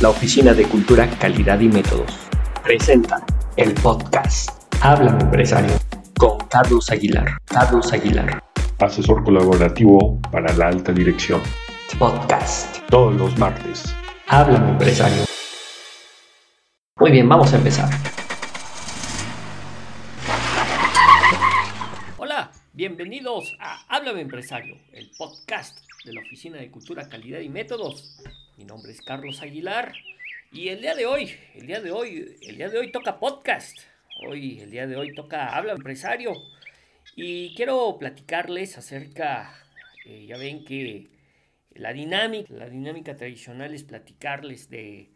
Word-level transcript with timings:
la 0.00 0.08
Oficina 0.08 0.54
de 0.54 0.64
Cultura, 0.64 1.06
Calidad 1.18 1.60
y 1.60 1.68
Métodos, 1.68 2.10
presenta 2.62 3.22
el 3.56 3.74
podcast 3.74 4.48
Háblame 4.80 5.24
Empresario 5.24 5.74
con 6.16 6.38
Carlos 6.48 6.90
Aguilar. 6.90 7.36
Carlos 7.44 7.92
Aguilar. 7.92 8.42
Asesor 8.78 9.22
colaborativo 9.22 10.18
para 10.32 10.54
la 10.56 10.68
alta 10.68 10.92
dirección. 10.92 11.42
Podcast. 11.98 12.78
Todos 12.88 13.14
los 13.16 13.36
martes. 13.38 13.94
Háblame 14.28 14.70
Empresario. 14.70 15.24
Muy 16.96 17.10
bien, 17.10 17.28
vamos 17.28 17.52
a 17.52 17.56
empezar. 17.56 17.90
Hola, 22.16 22.50
bienvenidos 22.72 23.54
a 23.60 23.84
Háblame 23.94 24.22
Empresario, 24.22 24.76
el 24.94 25.10
podcast 25.18 25.78
de 26.06 26.14
la 26.14 26.22
Oficina 26.22 26.56
de 26.56 26.70
Cultura, 26.70 27.06
Calidad 27.06 27.40
y 27.40 27.50
Métodos. 27.50 28.18
Mi 28.60 28.66
nombre 28.66 28.92
es 28.92 29.00
Carlos 29.00 29.40
Aguilar 29.40 29.94
y 30.52 30.68
el 30.68 30.82
día 30.82 30.94
de 30.94 31.06
hoy, 31.06 31.34
el 31.54 31.66
día 31.66 31.80
de 31.80 31.92
hoy, 31.92 32.36
el 32.42 32.58
día 32.58 32.68
de 32.68 32.78
hoy 32.78 32.92
toca 32.92 33.18
podcast. 33.18 33.74
Hoy, 34.28 34.60
el 34.60 34.70
día 34.70 34.86
de 34.86 34.96
hoy 34.96 35.14
toca 35.14 35.56
Habla 35.56 35.72
Empresario 35.72 36.34
y 37.16 37.54
quiero 37.54 37.96
platicarles 37.98 38.76
acerca, 38.76 39.50
eh, 40.04 40.26
ya 40.26 40.36
ven 40.36 40.66
que 40.66 41.08
la 41.70 41.94
dinámica, 41.94 42.52
la 42.52 42.68
dinámica 42.68 43.16
tradicional 43.16 43.72
es 43.72 43.82
platicarles 43.84 44.68
de, 44.68 45.08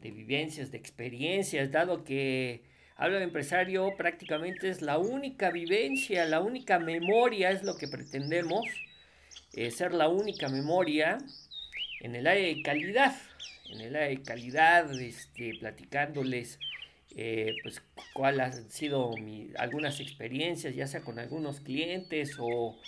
de 0.00 0.10
vivencias, 0.10 0.72
de 0.72 0.78
experiencias, 0.78 1.70
dado 1.70 2.02
que 2.02 2.64
Habla 2.96 3.22
empresario 3.22 3.94
prácticamente 3.96 4.70
es 4.70 4.82
la 4.82 4.98
única 4.98 5.52
vivencia, 5.52 6.24
la 6.24 6.40
única 6.40 6.80
memoria, 6.80 7.52
es 7.52 7.62
lo 7.62 7.76
que 7.76 7.86
pretendemos, 7.86 8.66
eh, 9.52 9.70
ser 9.70 9.94
la 9.94 10.08
única 10.08 10.48
memoria 10.48 11.18
en 12.00 12.14
el 12.14 12.26
área 12.26 12.46
de 12.46 12.62
calidad, 12.62 13.16
en 13.70 13.80
el 13.80 13.96
área 13.96 14.08
de 14.08 14.22
calidad, 14.22 14.92
este, 15.00 15.54
platicándoles 15.58 16.58
eh, 17.16 17.56
pues 17.62 17.82
cuáles 18.12 18.40
han 18.40 18.70
sido 18.70 19.14
algunas 19.56 19.98
experiencias, 20.00 20.74
ya 20.74 20.86
sea 20.86 21.00
con 21.00 21.18
algunos 21.18 21.60
clientes 21.60 22.36
o, 22.38 22.78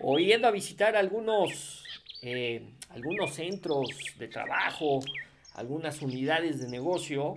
o 0.00 0.18
yendo 0.18 0.48
a 0.48 0.50
visitar 0.50 0.96
algunos, 0.96 1.84
eh, 2.22 2.62
algunos 2.90 3.34
centros 3.34 3.88
de 4.18 4.28
trabajo, 4.28 5.00
algunas 5.54 6.02
unidades 6.02 6.60
de 6.60 6.68
negocio. 6.68 7.36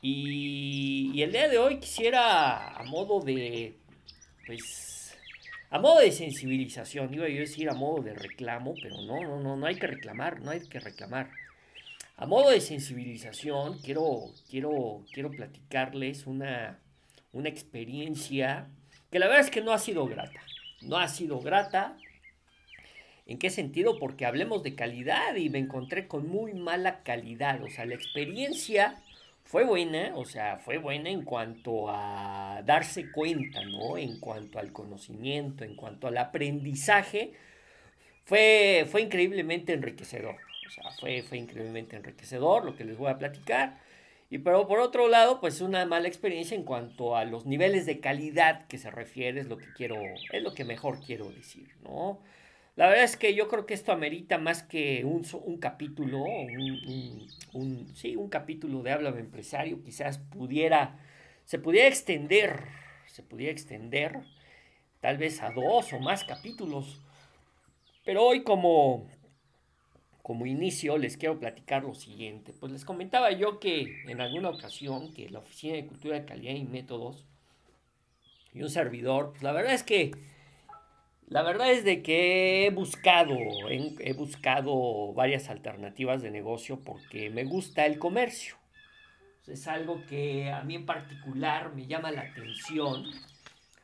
Y, 0.00 1.10
y, 1.12 1.22
el 1.22 1.32
día 1.32 1.48
de 1.48 1.58
hoy 1.58 1.78
quisiera, 1.78 2.74
a 2.74 2.82
modo 2.84 3.20
de, 3.20 3.74
pues, 4.46 4.99
a 5.70 5.78
modo 5.78 6.00
de 6.00 6.10
sensibilización, 6.10 7.14
iba 7.14 7.28
yo 7.28 7.36
a 7.36 7.40
decir 7.40 7.70
a 7.70 7.74
modo 7.74 8.02
de 8.02 8.12
reclamo, 8.12 8.74
pero 8.82 9.00
no, 9.02 9.22
no, 9.22 9.40
no, 9.40 9.56
no 9.56 9.66
hay 9.66 9.76
que 9.76 9.86
reclamar, 9.86 10.40
no 10.40 10.50
hay 10.50 10.60
que 10.68 10.80
reclamar. 10.80 11.30
A 12.16 12.26
modo 12.26 12.50
de 12.50 12.60
sensibilización, 12.60 13.78
quiero, 13.78 14.32
quiero, 14.50 15.04
quiero 15.12 15.30
platicarles 15.30 16.26
una, 16.26 16.80
una 17.32 17.48
experiencia 17.48 18.68
que 19.10 19.20
la 19.20 19.26
verdad 19.26 19.44
es 19.44 19.50
que 19.50 19.62
no 19.62 19.72
ha 19.72 19.78
sido 19.78 20.06
grata. 20.06 20.40
No 20.82 20.98
ha 20.98 21.08
sido 21.08 21.40
grata. 21.40 21.96
¿En 23.26 23.38
qué 23.38 23.48
sentido? 23.48 23.98
Porque 23.98 24.26
hablemos 24.26 24.64
de 24.64 24.74
calidad 24.74 25.36
y 25.36 25.50
me 25.50 25.58
encontré 25.58 26.08
con 26.08 26.28
muy 26.28 26.52
mala 26.52 27.02
calidad. 27.04 27.62
O 27.62 27.70
sea, 27.70 27.86
la 27.86 27.94
experiencia 27.94 29.00
fue 29.50 29.64
buena, 29.64 30.12
o 30.14 30.24
sea, 30.24 30.58
fue 30.58 30.78
buena 30.78 31.10
en 31.10 31.24
cuanto 31.24 31.86
a 31.88 32.62
darse 32.64 33.10
cuenta, 33.10 33.64
¿no? 33.64 33.98
En 33.98 34.20
cuanto 34.20 34.60
al 34.60 34.72
conocimiento, 34.72 35.64
en 35.64 35.74
cuanto 35.74 36.06
al 36.06 36.18
aprendizaje, 36.18 37.32
fue, 38.24 38.86
fue 38.88 39.02
increíblemente 39.02 39.72
enriquecedor. 39.72 40.36
O 40.68 40.70
sea, 40.70 40.84
fue, 41.00 41.22
fue 41.22 41.38
increíblemente 41.38 41.96
enriquecedor 41.96 42.64
lo 42.64 42.76
que 42.76 42.84
les 42.84 42.96
voy 42.96 43.10
a 43.10 43.18
platicar. 43.18 43.80
Y 44.30 44.38
pero 44.38 44.68
por 44.68 44.78
otro 44.78 45.08
lado, 45.08 45.40
pues 45.40 45.60
una 45.60 45.84
mala 45.84 46.06
experiencia 46.06 46.56
en 46.56 46.62
cuanto 46.62 47.16
a 47.16 47.24
los 47.24 47.44
niveles 47.44 47.86
de 47.86 47.98
calidad 47.98 48.68
que 48.68 48.78
se 48.78 48.92
refiere, 48.92 49.40
es 49.40 49.48
lo 49.48 49.58
que 49.58 49.72
quiero, 49.76 49.96
es 50.30 50.42
lo 50.44 50.54
que 50.54 50.64
mejor 50.64 51.00
quiero 51.04 51.28
decir, 51.28 51.74
¿no? 51.82 52.20
La 52.80 52.88
verdad 52.88 53.04
es 53.04 53.18
que 53.18 53.34
yo 53.34 53.46
creo 53.46 53.66
que 53.66 53.74
esto 53.74 53.92
amerita 53.92 54.38
más 54.38 54.62
que 54.62 55.04
un, 55.04 55.22
un 55.44 55.58
capítulo, 55.58 56.22
un, 56.22 57.28
un, 57.52 57.94
sí, 57.94 58.16
un 58.16 58.30
capítulo 58.30 58.82
de 58.82 58.90
Habla 58.90 59.12
de 59.12 59.20
Empresario, 59.20 59.82
quizás 59.82 60.16
pudiera, 60.16 60.98
se 61.44 61.58
pudiera 61.58 61.88
extender, 61.88 62.64
se 63.06 63.22
pudiera 63.22 63.52
extender 63.52 64.20
tal 65.02 65.18
vez 65.18 65.42
a 65.42 65.50
dos 65.50 65.92
o 65.92 65.98
más 65.98 66.24
capítulos. 66.24 67.02
Pero 68.02 68.24
hoy 68.24 68.44
como, 68.44 69.06
como 70.22 70.46
inicio 70.46 70.96
les 70.96 71.18
quiero 71.18 71.38
platicar 71.38 71.82
lo 71.82 71.94
siguiente. 71.94 72.54
Pues 72.58 72.72
les 72.72 72.86
comentaba 72.86 73.30
yo 73.30 73.60
que 73.60 73.94
en 74.06 74.22
alguna 74.22 74.48
ocasión 74.48 75.12
que 75.12 75.28
la 75.28 75.40
Oficina 75.40 75.74
de 75.74 75.86
Cultura 75.86 76.18
de 76.18 76.24
Calidad 76.24 76.54
y 76.54 76.64
Métodos 76.64 77.26
y 78.54 78.62
un 78.62 78.70
servidor, 78.70 79.32
pues 79.32 79.42
la 79.42 79.52
verdad 79.52 79.74
es 79.74 79.82
que 79.82 80.12
la 81.30 81.42
verdad 81.42 81.70
es 81.70 81.84
de 81.84 82.02
que 82.02 82.66
he 82.66 82.70
buscado, 82.70 83.36
he, 83.68 84.12
buscado 84.14 85.12
varias 85.12 85.48
alternativas 85.48 86.22
de 86.22 86.32
negocio 86.32 86.80
porque 86.80 87.30
me 87.30 87.44
gusta 87.44 87.86
el 87.86 88.00
comercio. 88.00 88.56
Es 89.46 89.68
algo 89.68 90.04
que 90.08 90.50
a 90.50 90.62
mí 90.64 90.74
en 90.74 90.86
particular 90.86 91.72
me 91.72 91.86
llama 91.86 92.10
la 92.10 92.22
atención. 92.22 93.04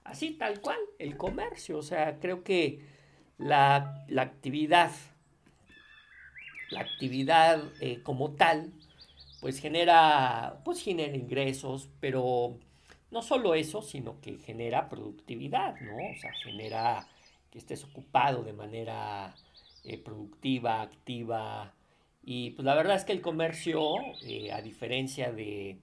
Así 0.02 0.32
tal 0.32 0.60
cual, 0.60 0.78
el 0.98 1.16
comercio. 1.16 1.78
O 1.78 1.82
sea, 1.82 2.18
creo 2.18 2.42
que 2.42 2.84
la, 3.38 4.04
la 4.08 4.22
actividad, 4.22 4.90
la 6.70 6.80
actividad 6.80 7.62
eh, 7.80 8.02
como 8.02 8.32
tal, 8.32 8.72
pues 9.40 9.60
genera, 9.60 10.62
pues 10.64 10.82
genera 10.82 11.16
ingresos, 11.16 11.90
pero 12.00 12.58
no 13.12 13.22
solo 13.22 13.54
eso, 13.54 13.82
sino 13.82 14.20
que 14.20 14.38
genera 14.38 14.88
productividad, 14.88 15.76
¿no? 15.80 15.94
O 15.94 16.20
sea, 16.20 16.32
genera 16.42 17.06
que 17.50 17.58
estés 17.58 17.84
ocupado 17.84 18.42
de 18.42 18.52
manera 18.52 19.34
eh, 19.88 19.98
productiva, 19.98 20.82
activa. 20.82 21.72
Y 22.24 22.50
pues 22.50 22.66
la 22.66 22.74
verdad 22.74 22.96
es 22.96 23.04
que 23.04 23.12
el 23.12 23.20
comercio, 23.20 23.94
eh, 24.24 24.52
a 24.52 24.60
diferencia 24.60 25.30
de, 25.30 25.78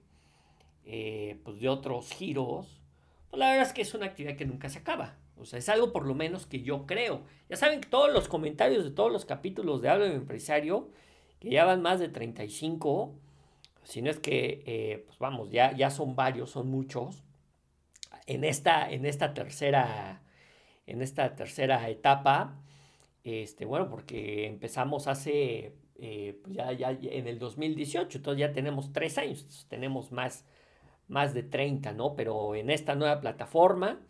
eh, 0.84 1.38
pues 1.42 1.58
de 1.58 1.70
otros 1.70 2.10
giros, 2.12 2.82
pues 3.30 3.40
la 3.40 3.48
verdad 3.48 3.66
es 3.66 3.72
que 3.72 3.80
es 3.80 3.94
una 3.94 4.04
actividad 4.06 4.36
que 4.36 4.44
nunca 4.44 4.68
se 4.68 4.80
acaba. 4.80 5.16
O 5.38 5.46
sea, 5.46 5.58
es 5.58 5.68
algo 5.70 5.90
por 5.90 6.06
lo 6.06 6.14
menos 6.14 6.44
que 6.46 6.60
yo 6.62 6.84
creo. 6.86 7.22
Ya 7.48 7.56
saben 7.56 7.80
que 7.80 7.88
todos 7.88 8.12
los 8.12 8.28
comentarios 8.28 8.84
de 8.84 8.90
todos 8.90 9.10
los 9.10 9.24
capítulos 9.24 9.80
de 9.80 9.88
Hablo 9.88 10.04
de 10.04 10.14
Empresario, 10.14 10.90
que 11.40 11.50
ya 11.50 11.64
van 11.64 11.80
más 11.80 11.98
de 11.98 12.08
35, 12.08 13.14
si 13.84 14.02
no 14.02 14.10
es 14.10 14.18
que, 14.20 15.02
pues 15.06 15.18
vamos, 15.18 15.50
ya, 15.50 15.72
ya 15.74 15.90
son 15.90 16.14
varios, 16.14 16.50
son 16.50 16.68
muchos. 16.68 17.22
En 18.26 18.44
esta, 18.44 18.90
en 18.90 19.06
esta 19.06 19.34
tercera 19.34 20.23
en 20.86 21.02
esta 21.02 21.34
tercera 21.34 21.88
etapa. 21.88 22.60
Este, 23.22 23.64
bueno, 23.64 23.88
porque 23.88 24.46
empezamos 24.46 25.06
hace, 25.06 25.74
eh, 25.98 26.38
pues 26.42 26.54
ya, 26.56 26.70
en 26.70 27.26
el 27.26 27.38
2018, 27.38 28.18
entonces 28.18 28.40
ya 28.40 28.52
tenemos 28.52 28.92
tres 28.92 29.16
años, 29.18 29.66
tenemos 29.68 30.12
más, 30.12 30.44
más 31.08 31.32
de 31.34 31.42
30, 31.42 31.92
¿no? 31.92 32.16
Pero 32.16 32.54
en 32.54 32.70
esta 32.70 32.94
nueva 32.94 33.20
plataforma, 33.20 34.00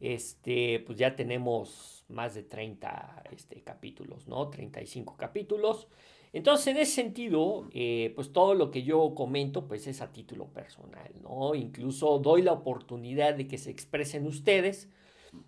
este, 0.00 0.80
pues 0.80 0.98
ya 0.98 1.14
tenemos 1.14 2.04
más 2.08 2.34
de 2.34 2.42
30 2.42 3.24
este, 3.32 3.62
capítulos, 3.62 4.26
¿no? 4.26 4.48
35 4.48 5.16
capítulos. 5.16 5.86
Entonces, 6.32 6.68
en 6.68 6.76
ese 6.78 6.92
sentido, 6.92 7.68
eh, 7.72 8.12
pues 8.14 8.32
todo 8.32 8.54
lo 8.54 8.70
que 8.70 8.82
yo 8.82 9.14
comento, 9.14 9.66
pues 9.66 9.86
es 9.86 10.00
a 10.00 10.12
título 10.12 10.46
personal, 10.46 11.12
¿no? 11.22 11.54
Incluso 11.54 12.18
doy 12.18 12.42
la 12.42 12.52
oportunidad 12.52 13.34
de 13.34 13.48
que 13.48 13.58
se 13.58 13.70
expresen 13.70 14.26
ustedes 14.26 14.88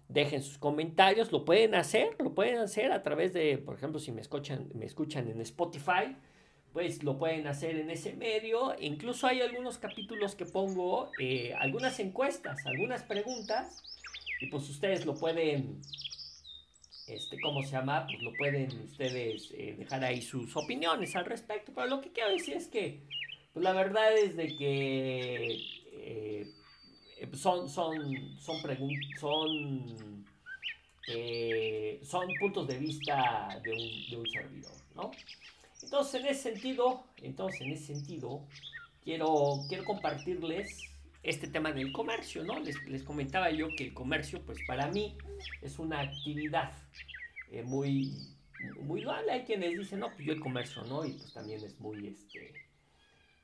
dejen 0.08 0.42
sus 0.42 0.58
comentarios, 0.58 1.32
lo 1.32 1.44
pueden 1.44 1.74
hacer, 1.74 2.16
lo 2.18 2.34
pueden 2.34 2.58
hacer 2.58 2.92
a 2.92 3.02
través 3.02 3.32
de, 3.32 3.58
por 3.58 3.76
ejemplo, 3.76 3.98
si 3.98 4.12
me 4.12 4.20
escuchan, 4.20 4.68
me 4.74 4.86
escuchan 4.86 5.28
en 5.28 5.40
Spotify, 5.40 6.16
pues 6.72 7.02
lo 7.02 7.18
pueden 7.18 7.46
hacer 7.46 7.76
en 7.76 7.90
ese 7.90 8.14
medio. 8.14 8.74
Incluso 8.78 9.26
hay 9.26 9.40
algunos 9.40 9.78
capítulos 9.78 10.34
que 10.34 10.46
pongo, 10.46 11.10
eh, 11.18 11.54
algunas 11.58 11.98
encuestas, 12.00 12.64
algunas 12.66 13.02
preguntas, 13.02 13.82
y 14.40 14.46
pues 14.46 14.68
ustedes 14.68 15.06
lo 15.06 15.14
pueden, 15.14 15.80
este, 17.06 17.40
¿cómo 17.40 17.62
se 17.62 17.72
llama? 17.72 18.06
Pues 18.06 18.22
lo 18.22 18.32
pueden 18.34 18.70
ustedes 18.82 19.52
eh, 19.52 19.74
dejar 19.78 20.04
ahí 20.04 20.22
sus 20.22 20.56
opiniones 20.56 21.14
al 21.14 21.26
respecto. 21.26 21.72
Pero 21.74 21.86
lo 21.86 22.00
que 22.00 22.12
quiero 22.12 22.30
decir 22.30 22.56
es 22.56 22.68
que, 22.68 23.02
pues 23.52 23.62
la 23.62 23.72
verdad 23.72 24.16
es 24.16 24.36
de 24.36 24.56
que... 24.56 25.58
Eh, 25.92 26.46
son, 27.34 27.68
son, 27.68 28.38
son, 28.38 28.56
son, 29.18 30.24
eh, 31.08 32.00
son 32.02 32.28
puntos 32.38 32.66
de 32.66 32.78
vista 32.78 33.60
de 33.62 33.70
un, 33.70 34.10
de 34.10 34.16
un, 34.16 34.26
servidor, 34.28 34.72
¿no? 34.94 35.10
Entonces, 35.82 36.20
en 36.20 36.26
ese 36.28 36.42
sentido, 36.42 37.04
entonces, 37.18 37.60
en 37.62 37.72
ese 37.72 37.94
sentido, 37.94 38.46
quiero, 39.02 39.60
quiero 39.68 39.84
compartirles 39.84 40.92
este 41.22 41.48
tema 41.48 41.72
del 41.72 41.92
comercio, 41.92 42.42
¿no? 42.44 42.58
Les, 42.60 43.02
comentaba 43.04 43.50
yo 43.50 43.68
que 43.76 43.84
el 43.84 43.94
comercio, 43.94 44.40
pues 44.44 44.58
para 44.66 44.88
mí, 44.88 45.16
es 45.60 45.78
una 45.78 46.00
actividad 46.00 46.72
eh, 47.50 47.62
muy, 47.62 48.12
muy 48.80 49.00
loable. 49.02 49.32
Hay 49.32 49.44
quienes 49.44 49.78
dicen, 49.78 50.00
no, 50.00 50.12
pues 50.12 50.26
yo 50.26 50.32
el 50.32 50.40
comercio, 50.40 50.82
¿no? 50.84 51.04
Y 51.04 51.12
pues 51.12 51.32
también 51.32 51.62
es 51.64 51.78
muy, 51.78 52.08
este, 52.08 52.52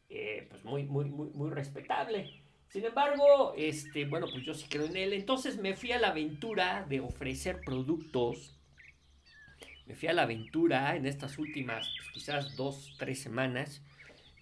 eh, 0.09 0.47
pues 0.51 0.65
muy, 0.65 0.85
muy, 0.85 1.05
muy, 1.07 1.29
muy 1.31 1.51
respetable. 1.51 2.48
Sin 2.70 2.85
embargo, 2.85 3.55
este, 3.56 4.05
bueno, 4.05 4.26
pues 4.31 4.44
yo 4.44 4.53
sí 4.55 4.67
creo 4.69 4.87
en 4.87 4.97
él. 4.97 5.12
Entonces 5.15 5.56
me 5.59 5.75
fui 5.75 5.93
a 5.93 5.99
la 5.99 6.09
aventura 6.09 6.85
de 6.88 7.00
ofrecer 7.00 7.61
productos. 7.65 8.55
Me 9.87 9.94
fui 9.94 10.09
a 10.09 10.12
la 10.12 10.23
aventura 10.23 10.94
en 10.97 11.06
estas 11.06 11.38
últimas, 11.38 11.88
pues, 11.97 12.11
quizás 12.12 12.56
dos, 12.56 12.94
tres 12.99 13.20
semanas. 13.20 13.81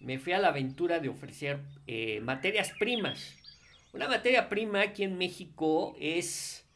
Me 0.00 0.18
fui 0.18 0.32
a 0.32 0.38
la 0.38 0.48
aventura 0.48 0.98
de 0.98 1.08
ofrecer 1.08 1.60
eh, 1.86 2.20
materias 2.20 2.72
primas. 2.78 3.36
Una 3.92 4.08
materia 4.08 4.48
prima 4.48 4.82
aquí 4.82 5.04
en 5.04 5.16
México 5.16 5.96
es, 6.00 6.66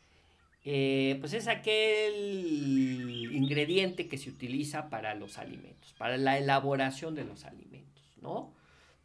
eh, 0.64 1.16
pues 1.20 1.34
es 1.34 1.48
aquel 1.48 3.28
ingrediente 3.32 4.08
que 4.08 4.16
se 4.16 4.30
utiliza 4.30 4.88
para 4.88 5.14
los 5.16 5.36
alimentos, 5.36 5.92
para 5.98 6.16
la 6.16 6.38
elaboración 6.38 7.14
de 7.14 7.24
los 7.24 7.44
alimentos, 7.44 8.02
¿no? 8.22 8.54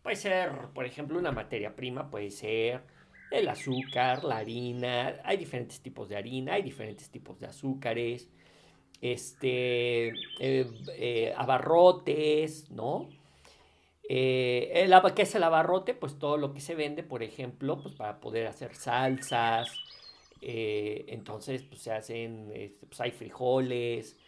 Puede 0.05 0.17
ser, 0.17 0.51
por 0.75 0.85
ejemplo, 0.85 1.17
una 1.17 1.31
materia 1.31 1.75
prima, 1.75 2.11
puede 2.11 2.29
ser 2.29 2.81
el 3.31 3.47
azúcar, 3.49 4.23
la 4.23 4.37
harina, 4.37 5.19
hay 5.23 5.35
diferentes 5.35 5.81
tipos 5.81 6.07
de 6.09 6.15
harina, 6.15 6.53
hay 6.53 6.61
diferentes 6.61 7.09
tipos 7.09 7.39
de 7.39 7.47
azúcares, 7.47 8.29
este, 9.01 10.09
eh, 10.39 10.69
eh, 10.95 11.33
abarrotes, 11.35 12.69
¿no? 12.69 13.09
Eh, 14.07 14.87
¿Qué 15.15 15.21
es 15.23 15.33
el 15.33 15.41
abarrote? 15.41 15.95
Pues 15.95 16.19
todo 16.19 16.37
lo 16.37 16.53
que 16.53 16.61
se 16.61 16.75
vende, 16.75 17.01
por 17.01 17.23
ejemplo, 17.23 17.81
pues 17.81 17.95
para 17.95 18.19
poder 18.19 18.45
hacer 18.45 18.75
salsas, 18.75 19.75
entonces 20.39 21.63
pues 21.63 21.81
se 21.81 21.91
hacen, 21.91 22.51
este, 22.53 22.85
pues 22.85 23.01
hay 23.01 23.09
frijoles, 23.09 24.19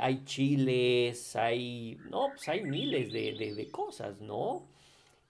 hay 0.00 0.24
chiles, 0.24 1.36
hay, 1.36 1.96
no, 2.10 2.30
pues 2.30 2.48
hay 2.48 2.64
miles 2.64 3.12
de, 3.12 3.54
de 3.54 3.70
cosas, 3.70 4.20
¿no? 4.20 4.74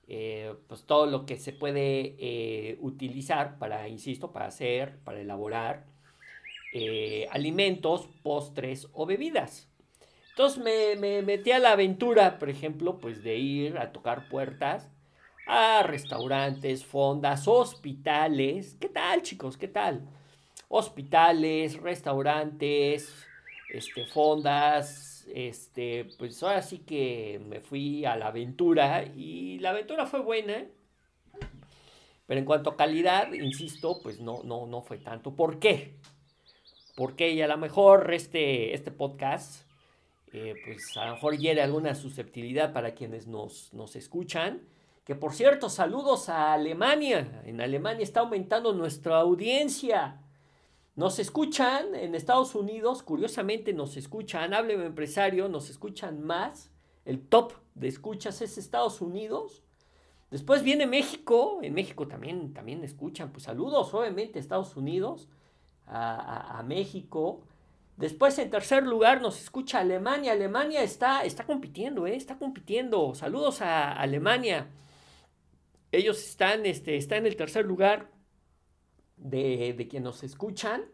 Eh, 0.08 0.54
pues 0.68 0.84
todo 0.84 1.06
lo 1.06 1.26
que 1.26 1.36
se 1.36 1.52
puede 1.52 2.14
eh, 2.18 2.78
utilizar 2.80 3.58
para, 3.58 3.88
insisto, 3.88 4.32
para 4.32 4.46
hacer, 4.46 4.98
para 5.00 5.20
elaborar 5.20 5.84
eh, 6.72 7.26
alimentos, 7.30 8.08
postres 8.22 8.88
o 8.92 9.06
bebidas. 9.06 9.68
Entonces 10.30 10.62
me, 10.62 11.22
metí 11.22 11.50
a 11.50 11.58
la 11.58 11.72
aventura, 11.72 12.38
por 12.38 12.50
ejemplo, 12.50 12.98
pues 12.98 13.22
de 13.24 13.36
ir 13.36 13.78
a 13.78 13.90
tocar 13.92 14.28
puertas 14.28 14.90
a 15.46 15.82
restaurantes, 15.82 16.84
fondas, 16.84 17.48
hospitales. 17.48 18.76
¿Qué 18.78 18.90
tal, 18.90 19.22
chicos? 19.22 19.56
¿Qué 19.56 19.68
tal? 19.68 20.06
Hospitales, 20.68 21.80
restaurantes, 21.80 23.14
este, 23.70 24.04
fondas, 24.06 25.15
este, 25.32 26.08
pues 26.18 26.42
ahora 26.42 26.62
sí 26.62 26.78
que 26.78 27.40
me 27.46 27.60
fui 27.60 28.04
a 28.04 28.16
la 28.16 28.28
aventura 28.28 29.04
y 29.04 29.58
la 29.58 29.70
aventura 29.70 30.06
fue 30.06 30.20
buena. 30.20 30.64
Pero 32.26 32.40
en 32.40 32.46
cuanto 32.46 32.70
a 32.70 32.76
calidad, 32.76 33.32
insisto, 33.32 34.00
pues 34.02 34.20
no, 34.20 34.42
no, 34.42 34.66
no 34.66 34.82
fue 34.82 34.98
tanto. 34.98 35.34
¿Por 35.34 35.58
qué? 35.58 35.94
Porque 36.96 37.30
y 37.30 37.42
a 37.42 37.46
lo 37.46 37.56
mejor 37.56 38.12
este, 38.12 38.74
este 38.74 38.90
podcast, 38.90 39.62
eh, 40.32 40.54
pues 40.64 40.96
a 40.96 41.06
lo 41.06 41.14
mejor 41.14 41.36
hiere 41.36 41.62
alguna 41.62 41.94
susceptibilidad 41.94 42.72
para 42.72 42.94
quienes 42.94 43.26
nos, 43.26 43.72
nos 43.72 43.94
escuchan. 43.94 44.62
Que 45.04 45.14
por 45.14 45.34
cierto, 45.34 45.70
saludos 45.70 46.28
a 46.28 46.52
Alemania. 46.52 47.42
En 47.44 47.60
Alemania 47.60 48.02
está 48.02 48.20
aumentando 48.20 48.72
nuestra 48.72 49.18
audiencia. 49.18 50.20
Nos 50.96 51.18
escuchan 51.18 51.94
en 51.94 52.14
Estados 52.14 52.54
Unidos, 52.54 53.02
curiosamente 53.02 53.74
nos 53.74 53.98
escuchan, 53.98 54.54
hábleme 54.54 54.86
empresario, 54.86 55.46
nos 55.46 55.68
escuchan 55.68 56.24
más. 56.24 56.70
El 57.04 57.20
top 57.20 57.52
de 57.74 57.88
escuchas 57.88 58.40
es 58.40 58.56
Estados 58.56 59.02
Unidos. 59.02 59.62
Después 60.30 60.62
viene 60.62 60.86
México, 60.86 61.60
en 61.62 61.74
México 61.74 62.08
también, 62.08 62.54
también 62.54 62.82
escuchan, 62.82 63.30
pues 63.30 63.44
saludos 63.44 63.92
obviamente 63.92 64.38
a 64.38 64.40
Estados 64.40 64.74
Unidos, 64.74 65.28
a, 65.86 66.64
México. 66.66 67.42
Después 67.98 68.38
en 68.38 68.50
tercer 68.50 68.86
lugar 68.86 69.20
nos 69.20 69.38
escucha 69.38 69.80
Alemania. 69.80 70.32
Alemania 70.32 70.82
está, 70.82 71.24
está 71.24 71.44
compitiendo, 71.44 72.06
¿eh? 72.06 72.16
está 72.16 72.38
compitiendo. 72.38 73.14
Saludos 73.14 73.60
a 73.60 73.92
Alemania. 73.92 74.70
Ellos 75.92 76.18
están, 76.26 76.64
este, 76.64 76.96
están 76.96 77.18
en 77.18 77.26
el 77.26 77.36
tercer 77.36 77.66
lugar 77.66 78.15
de, 79.16 79.74
de 79.74 80.00
nos 80.00 80.22
escuchan. 80.22 80.84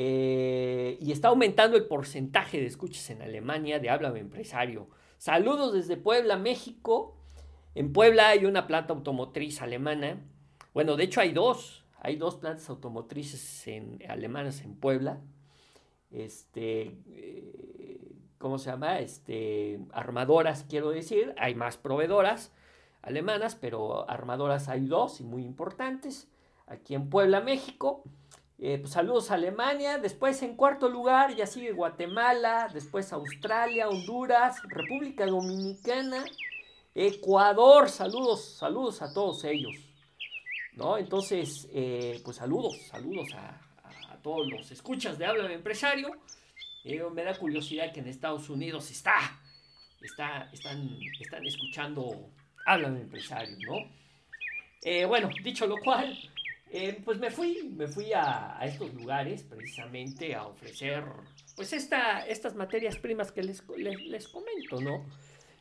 Eh, 0.00 0.96
y 1.00 1.10
está 1.10 1.28
aumentando 1.28 1.76
el 1.76 1.86
porcentaje 1.86 2.60
de 2.60 2.66
escuchas 2.66 3.10
en 3.10 3.20
Alemania 3.20 3.80
de 3.80 3.90
habla 3.90 4.16
empresario. 4.16 4.88
Saludos 5.16 5.72
desde 5.72 5.96
Puebla, 5.96 6.36
México. 6.36 7.16
En 7.74 7.92
Puebla 7.92 8.28
hay 8.28 8.44
una 8.44 8.68
planta 8.68 8.94
automotriz 8.94 9.60
alemana. 9.60 10.20
Bueno, 10.72 10.96
de 10.96 11.04
hecho 11.04 11.20
hay 11.20 11.32
dos. 11.32 11.84
Hay 12.00 12.14
dos 12.14 12.36
plantas 12.36 12.70
automotrices 12.70 13.66
en, 13.66 13.98
alemanas 14.08 14.62
en 14.62 14.76
Puebla. 14.76 15.20
Este, 16.12 16.96
eh, 17.08 18.12
¿cómo 18.38 18.58
se 18.58 18.70
llama? 18.70 19.00
Este, 19.00 19.80
armadoras, 19.90 20.64
quiero 20.68 20.90
decir. 20.90 21.34
Hay 21.38 21.56
más 21.56 21.76
proveedoras 21.76 22.52
alemanas, 23.02 23.56
pero 23.56 24.08
armadoras 24.08 24.68
hay 24.68 24.86
dos 24.86 25.20
y 25.20 25.24
muy 25.24 25.42
importantes 25.44 26.28
aquí 26.68 26.94
en 26.94 27.08
Puebla, 27.10 27.40
México. 27.40 28.02
Eh, 28.60 28.78
pues, 28.78 28.92
saludos 28.92 29.30
a 29.30 29.34
Alemania, 29.34 29.98
después 29.98 30.42
en 30.42 30.56
cuarto 30.56 30.88
lugar 30.88 31.36
ya 31.36 31.46
sigue 31.46 31.70
Guatemala, 31.70 32.68
después 32.72 33.12
Australia, 33.12 33.88
Honduras, 33.88 34.60
República 34.64 35.26
Dominicana, 35.26 36.24
Ecuador, 36.92 37.88
saludos, 37.88 38.56
saludos 38.56 39.00
a 39.00 39.12
todos 39.12 39.44
ellos. 39.44 39.74
¿no? 40.72 40.98
Entonces, 40.98 41.68
eh, 41.72 42.20
pues 42.24 42.38
saludos, 42.38 42.76
saludos 42.88 43.28
a, 43.34 43.60
todos 44.22 44.48
los 44.48 44.72
escuchas 44.72 45.16
de 45.16 45.26
Habla 45.26 45.46
de 45.46 45.54
Empresario. 45.54 46.10
Eh, 46.82 47.00
me 47.12 47.22
da 47.22 47.38
curiosidad 47.38 47.92
que 47.92 48.00
en 48.00 48.08
Estados 48.08 48.50
Unidos 48.50 48.90
está, 48.90 49.40
está 50.00 50.50
están, 50.52 50.98
están 51.20 51.46
escuchando 51.46 52.32
Habla 52.66 52.90
de 52.90 53.02
Empresario, 53.02 53.56
¿no? 53.60 53.96
bueno, 55.06 55.30
dicho 55.44 55.66
lo 55.66 55.76
cual, 55.76 56.18
eh, 56.70 57.00
pues 57.04 57.18
me 57.18 57.30
fui, 57.30 57.72
me 57.74 57.88
fui 57.88 58.12
a, 58.12 58.58
estos 58.62 58.92
lugares 58.94 59.42
precisamente 59.42 60.34
a 60.34 60.46
ofrecer 60.46 61.04
pues 61.56 61.72
esta, 61.72 62.26
estas 62.26 62.54
materias 62.54 62.96
primas 62.96 63.32
que 63.32 63.42
les, 63.42 63.64
les, 63.76 64.28
comento, 64.28 64.80
¿no? 64.80 65.06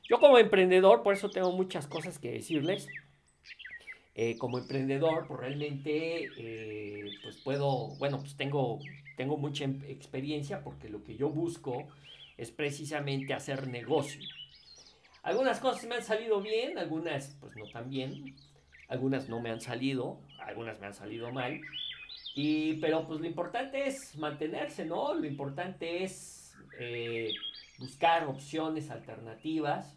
Yo 0.08 0.20
como 0.20 0.38
emprendedor, 0.38 1.02
por 1.02 1.14
eso 1.14 1.30
tengo 1.30 1.52
muchas 1.52 1.88
cosas 1.88 2.20
que 2.20 2.32
decirles. 2.32 2.88
Eh, 4.14 4.38
como 4.38 4.58
emprendedor, 4.58 5.28
pues 5.28 5.40
realmente, 5.40 6.30
eh, 6.38 7.06
pues 7.24 7.38
puedo, 7.38 7.96
bueno, 7.98 8.20
pues 8.20 8.36
tengo, 8.36 8.80
tengo 9.16 9.38
mucha 9.38 9.64
em, 9.64 9.82
experiencia 9.88 10.64
porque 10.64 10.90
lo 10.90 11.04
que 11.04 11.16
yo 11.16 11.30
busco 11.30 11.88
es 12.38 12.52
precisamente 12.52 13.34
hacer 13.34 13.68
negocio. 13.68 14.22
Algunas 15.24 15.60
cosas 15.60 15.86
me 15.88 15.96
han 15.96 16.04
salido 16.04 16.42
bien, 16.42 16.78
algunas 16.78 17.36
pues 17.40 17.56
no 17.56 17.66
tan 17.68 17.90
bien, 17.90 18.36
algunas 18.88 19.30
no 19.30 19.42
me 19.42 19.50
han 19.50 19.62
salido, 19.62 20.20
algunas 20.48 20.80
me 20.80 20.88
han 20.88 20.94
salido 20.94 21.32
mal. 21.32 21.62
Y, 22.36 22.74
pero 22.76 23.06
pues 23.08 23.20
lo 23.20 23.26
importante 23.26 23.88
es 23.88 24.16
mantenerse, 24.16 24.86
¿no? 24.86 25.14
Lo 25.14 25.26
importante 25.26 26.04
es 26.04 26.56
eh, 26.80 27.32
buscar 27.80 28.26
opciones 28.26 28.90
alternativas. 28.90 29.96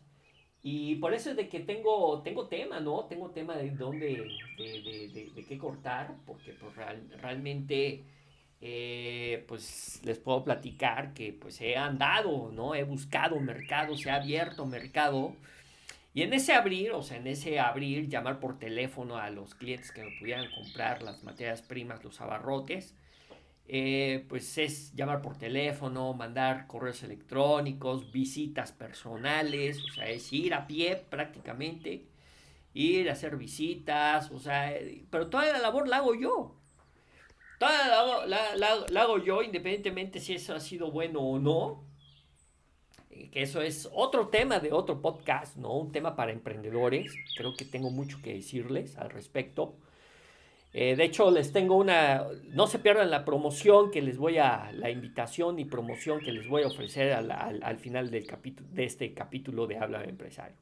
Y 0.63 0.97
por 0.97 1.15
eso 1.15 1.31
es 1.31 1.37
de 1.37 1.49
que 1.49 1.61
tengo, 1.61 2.21
tengo 2.23 2.49
tema, 2.49 2.81
¿no? 2.81 3.07
Tengo 3.07 3.31
tema 3.31 3.57
de 3.57 3.71
dónde, 3.71 4.27
de, 4.59 5.31
de, 5.35 5.45
qué 5.47 5.57
cortar, 5.57 6.17
porque 6.27 6.53
pues 6.53 6.75
realmente, 7.23 8.05
eh, 8.61 9.45
pues 9.49 10.03
les 10.05 10.19
puedo 10.19 10.45
platicar 10.45 11.15
que 11.15 11.33
pues 11.33 11.61
he 11.63 11.77
andado, 11.77 12.51
¿no? 12.53 12.75
He 12.75 12.85
buscado 12.85 13.41
mercado, 13.41 13.97
se 13.97 14.11
ha 14.11 14.17
abierto 14.17 14.67
mercado 14.67 15.35
y 16.13 16.23
en 16.23 16.33
ese 16.33 16.55
abrir, 16.55 16.93
o 16.93 17.03
sea, 17.03 17.19
en 17.19 17.27
ese 17.29 17.61
abrir, 17.61 18.09
llamar 18.09 18.41
por 18.41 18.59
teléfono 18.59 19.17
a 19.17 19.31
los 19.31 19.55
clientes 19.55 19.93
que 19.93 20.03
me 20.03 20.19
pudieran 20.19 20.51
comprar 20.51 21.03
las 21.03 21.23
materias 21.23 21.63
primas, 21.63 22.03
los 22.03 22.21
abarrotes, 22.21 22.97
eh, 23.69 24.27
pues 24.29 24.59
es 24.59 24.93
llamar 24.95 25.23
por 25.23 25.37
teléfono, 25.39 26.13
mandar 26.13 26.67
correos 26.67 27.05
electrónicos, 27.05 28.11
visitas 28.11 28.73
personales, 28.73 29.79
o 29.85 29.93
sea, 29.95 30.07
es 30.07 30.33
ir 30.33 30.55
a 30.55 30.67
pie 30.67 30.97
prácticamente, 31.09 32.07
ir 32.75 33.09
a 33.09 33.13
hacer 33.13 33.37
visitas, 33.37 34.33
o 34.33 34.41
sea, 34.41 34.75
pero 35.11 35.29
toda 35.29 35.53
la 35.53 35.59
labor 35.61 35.87
la 35.89 35.99
hago 35.99 36.15
yo. 36.17 36.57
Toda 37.61 38.27
la, 38.27 38.57
la 38.57 39.03
hago 39.03 39.19
yo, 39.19 39.43
independientemente 39.43 40.19
si 40.19 40.35
eso 40.35 40.55
ha 40.55 40.61
sido 40.61 40.91
bueno 40.91 41.21
o 41.21 41.39
no 41.39 41.90
que 43.29 43.43
eso 43.43 43.61
es 43.61 43.89
otro 43.93 44.29
tema 44.29 44.61
de 44.61 44.73
otro 44.73 45.03
podcast, 45.03 45.57
¿no? 45.57 45.77
Un 45.77 45.93
tema 45.93 46.17
para 46.17 46.33
emprendedores. 46.33 47.13
Creo 47.37 47.55
que 47.55 47.65
tengo 47.65 47.91
mucho 47.91 48.21
que 48.23 48.35
decirles 48.35 48.97
al 48.97 49.11
respecto. 49.11 49.75
Eh, 50.73 50.95
de 50.95 51.05
hecho, 51.05 51.31
les 51.31 51.53
tengo 51.53 51.77
una, 51.77 52.27
no 52.51 52.67
se 52.69 52.79
pierdan 52.79 53.11
la 53.11 53.25
promoción 53.25 53.91
que 53.91 54.03
les 54.03 54.19
voy 54.19 54.39
a, 54.39 54.71
la 54.73 54.91
invitación 54.91 55.59
y 55.59 55.65
promoción 55.65 56.21
que 56.21 56.31
les 56.31 56.49
voy 56.49 56.63
a 56.63 56.69
ofrecer 56.69 57.13
al, 57.13 57.79
final 57.79 58.11
del 58.11 58.27
capítulo, 58.27 58.69
de 58.71 58.85
este 58.85 59.13
capítulo 59.13 59.67
de 59.67 59.79
Habla 59.79 60.01
de 60.01 60.11
Empresario. 60.11 60.57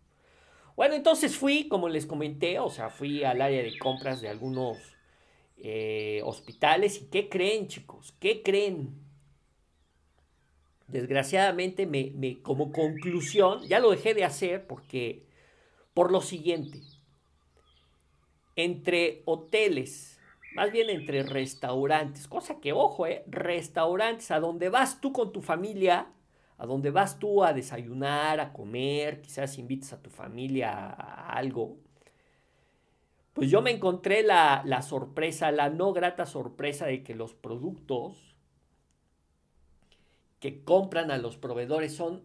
Bueno, 0.77 0.95
entonces 0.95 1.37
fui, 1.37 1.69
como 1.69 1.89
les 1.89 2.07
comenté, 2.07 2.59
o 2.59 2.71
sea, 2.71 2.89
fui 2.89 3.23
al 3.25 3.43
área 3.43 3.63
de 3.63 3.77
compras 3.79 4.23
de 4.23 4.29
algunos 4.29 4.79
eh, 5.59 6.23
hospitales. 6.25 7.03
¿Y 7.03 7.07
qué 7.07 7.29
creen, 7.29 7.67
chicos? 7.67 8.15
¿Qué 8.19 8.43
creen? 8.43 9.08
Desgraciadamente, 10.89 11.87
me, 11.87 12.41
como 12.41 12.73
conclusión, 12.73 13.63
ya 13.69 13.79
lo 13.79 13.91
dejé 13.91 14.15
de 14.15 14.25
hacer 14.25 14.67
porque, 14.67 15.27
por 15.93 16.11
lo 16.11 16.23
siguiente, 16.23 16.81
entre 18.57 19.23
hoteles, 19.27 20.19
más 20.55 20.73
bien 20.73 20.89
entre 20.89 21.23
restaurantes, 21.25 22.27
cosa 22.27 22.59
que, 22.59 22.73
ojo, 22.73 23.07
eh, 23.07 23.23
restaurantes 23.27 24.31
a 24.31 24.41
donde 24.41 24.71
vas 24.71 25.03
tú 25.03 25.13
con 25.13 25.31
tu 25.31 25.43
familia, 25.43 26.07
a 26.57 26.65
donde 26.65 26.91
vas 26.91 27.19
tú 27.19 27.45
a 27.45 27.53
desayunar, 27.53 28.41
a 28.41 28.55
comer, 28.55 29.21
quizás 29.21 29.59
invites 29.59 29.93
a 29.93 30.01
tu 30.03 30.09
familia 30.09 30.73
a 30.73 31.35
algo, 31.35 31.77
pues 33.35 33.51
yo 33.51 33.61
me 33.61 33.71
encontré 33.71 34.23
la, 34.23 34.63
la 34.65 34.81
sorpresa, 34.81 35.53
la 35.53 35.69
no 35.69 35.93
grata 35.93 36.25
sorpresa 36.25 36.87
de 36.87 37.03
que 37.05 37.15
los 37.15 37.35
productos 37.35 38.28
que 40.41 40.63
compran 40.63 41.11
a 41.11 41.19
los 41.19 41.37
proveedores 41.37 41.95
son 41.95 42.25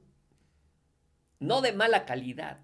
no 1.39 1.61
de 1.61 1.73
mala 1.73 2.05
calidad. 2.05 2.61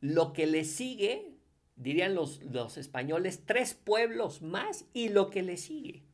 Lo 0.00 0.32
que 0.32 0.46
le 0.46 0.64
sigue, 0.64 1.36
dirían 1.76 2.14
los, 2.14 2.42
los 2.42 2.76
españoles, 2.76 3.44
tres 3.46 3.74
pueblos 3.74 4.42
más 4.42 4.84
y 4.92 5.08
lo 5.08 5.30
que 5.30 5.42
le 5.42 5.56
sigue. 5.56 6.04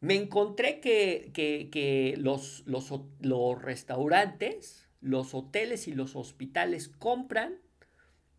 Me 0.00 0.14
encontré 0.14 0.80
que, 0.80 1.30
que, 1.34 1.68
que 1.70 2.14
los, 2.18 2.62
los, 2.66 2.90
los 3.20 3.62
restaurantes, 3.62 4.88
los 5.00 5.34
hoteles 5.34 5.88
y 5.88 5.92
los 5.92 6.16
hospitales 6.16 6.88
compran 6.88 7.58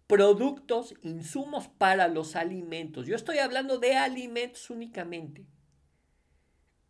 productos, 0.08 0.96
insumos 1.03 1.68
para 1.68 2.08
los 2.08 2.36
alimentos. 2.36 3.08
Yo 3.08 3.15
estoy 3.15 3.38
hablando 3.38 3.77
de 3.77 3.96
alimentos 3.96 4.70
únicamente. 4.70 5.46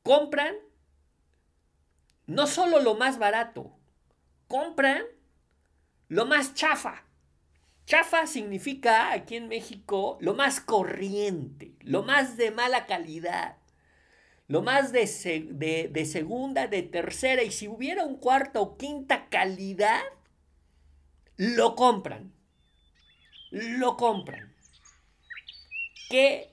Compran 0.04 0.56
no 2.32 2.48
solo 2.48 2.80
lo 2.80 2.96
más 2.96 3.20
barato, 3.20 3.72
compran 4.48 5.04
lo 6.08 6.26
más 6.26 6.54
chafa. 6.54 7.06
Chafa 7.86 8.28
significa 8.28 9.12
aquí 9.12 9.36
en 9.36 9.48
México 9.48 10.18
lo 10.22 10.34
más 10.34 10.60
corriente, 10.62 11.74
lo 11.82 12.04
más 12.04 12.38
de 12.38 12.52
mala 12.52 12.86
calidad, 12.86 13.58
lo 14.48 14.62
más 14.62 14.92
de, 14.92 15.08
segunda, 15.08 16.68
de 16.68 16.84
tercera 16.84 17.44
y 17.44 17.52
si 17.52 17.68
hubiera 17.68 18.04
un 18.04 18.18
cuarta 18.18 18.60
o 18.60 18.78
quinta 18.78 19.30
calidad, 19.30 20.02
lo 21.38 21.76
compran 21.76 22.34
lo 23.52 23.98
compran. 23.98 24.54
Qué, 26.10 26.50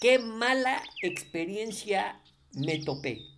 qué 0.00 0.18
mala 0.18 0.82
experiencia 1.02 2.20
me 2.52 2.78
topé. 2.78 3.33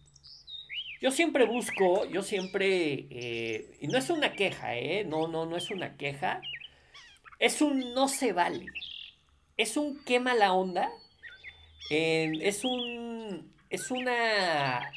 Yo 1.00 1.10
siempre 1.10 1.44
busco, 1.44 2.06
yo 2.06 2.22
siempre, 2.22 3.06
eh, 3.10 3.76
y 3.80 3.88
no 3.88 3.98
es 3.98 4.10
una 4.10 4.32
queja, 4.32 4.76
¿eh? 4.76 5.04
No, 5.04 5.28
no, 5.28 5.46
no 5.46 5.56
es 5.56 5.70
una 5.70 5.96
queja. 5.96 6.40
Es 7.38 7.60
un 7.62 7.94
no 7.94 8.08
se 8.08 8.32
vale. 8.32 8.66
Es 9.56 9.76
un 9.76 10.02
qué 10.04 10.20
mala 10.20 10.52
onda. 10.52 10.90
es 11.90 12.64
un, 12.64 13.52
es 13.70 13.90
una 13.90 14.90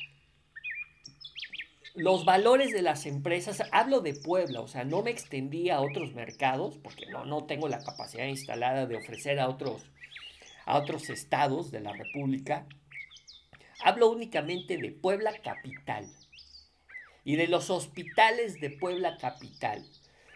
los 1.95 2.23
valores 2.23 2.71
de 2.71 2.81
las 2.81 3.05
empresas, 3.05 3.61
hablo 3.71 3.99
de 4.01 4.13
Puebla, 4.13 4.61
o 4.61 4.67
sea, 4.67 4.85
no 4.85 5.01
me 5.01 5.11
extendí 5.11 5.69
a 5.69 5.81
otros 5.81 6.13
mercados, 6.13 6.77
porque 6.81 7.05
no, 7.07 7.25
no 7.25 7.45
tengo 7.45 7.67
la 7.67 7.83
capacidad 7.83 8.25
instalada 8.25 8.85
de 8.85 8.95
ofrecer 8.95 9.39
a 9.39 9.49
otros, 9.49 9.81
a 10.65 10.77
otros 10.77 11.09
estados 11.09 11.71
de 11.71 11.81
la 11.81 11.93
República. 11.93 12.65
Hablo 13.81 14.09
únicamente 14.09 14.77
de 14.77 14.91
Puebla 14.91 15.33
Capital 15.41 16.05
y 17.24 17.36
de 17.36 17.48
los 17.48 17.69
hospitales 17.69 18.59
de 18.59 18.69
Puebla 18.69 19.17
Capital. 19.17 19.86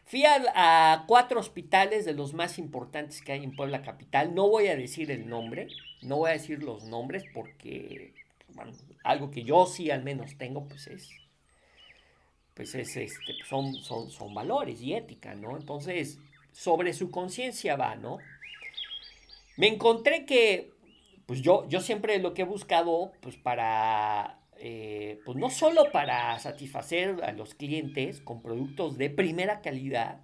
Fui 0.06 0.24
a, 0.26 1.06
cuatro 1.08 1.40
hospitales 1.40 2.06
de 2.06 2.14
los 2.14 2.34
más 2.34 2.60
importantes 2.60 3.22
que 3.22 3.32
hay 3.32 3.44
en 3.44 3.56
Puebla 3.56 3.82
Capital. 3.82 4.36
No 4.36 4.50
voy 4.50 4.68
a 4.68 4.76
decir 4.76 5.12
el 5.12 5.28
nombre, 5.28 5.68
no 6.02 6.18
voy 6.18 6.30
a 6.30 6.34
decir 6.34 6.62
los 6.62 6.84
nombres 6.84 7.24
porque 7.34 8.14
algo 9.04 9.32
que 9.32 9.44
yo 9.44 9.66
sí 9.66 9.90
al 9.90 10.04
menos 10.04 10.38
tengo, 10.38 10.68
pues 10.68 10.88
es 10.88 11.10
pues 12.54 12.76
es, 12.76 12.96
este, 12.96 13.34
son, 13.48 13.74
son, 13.76 14.12
son 14.12 14.34
valores 14.34 14.82
y 14.82 14.94
ética, 14.94 15.34
¿no? 15.34 15.58
Entonces, 15.58 16.20
sobre 16.52 16.94
su 16.94 17.10
conciencia 17.10 17.76
va, 17.76 17.96
¿no? 17.96 18.20
Me 19.58 19.68
encontré 19.68 20.26
que, 20.26 20.73
pues 21.34 21.42
yo, 21.42 21.68
yo 21.68 21.82
siempre 21.82 22.20
lo 22.20 22.36
que 22.36 22.44
he 22.44 22.46
buscado, 22.46 23.12
pues 23.20 23.38
para, 23.38 24.40
eh, 24.58 25.20
pues 25.26 25.36
no 25.36 25.50
solo 25.50 25.92
para 25.92 26.38
satisfacer 26.38 27.24
a 27.24 27.32
los 27.32 27.56
clientes 27.56 28.22
con 28.22 28.44
productos 28.44 29.00
de 29.00 29.10
primera 29.10 29.62
calidad, 29.62 30.22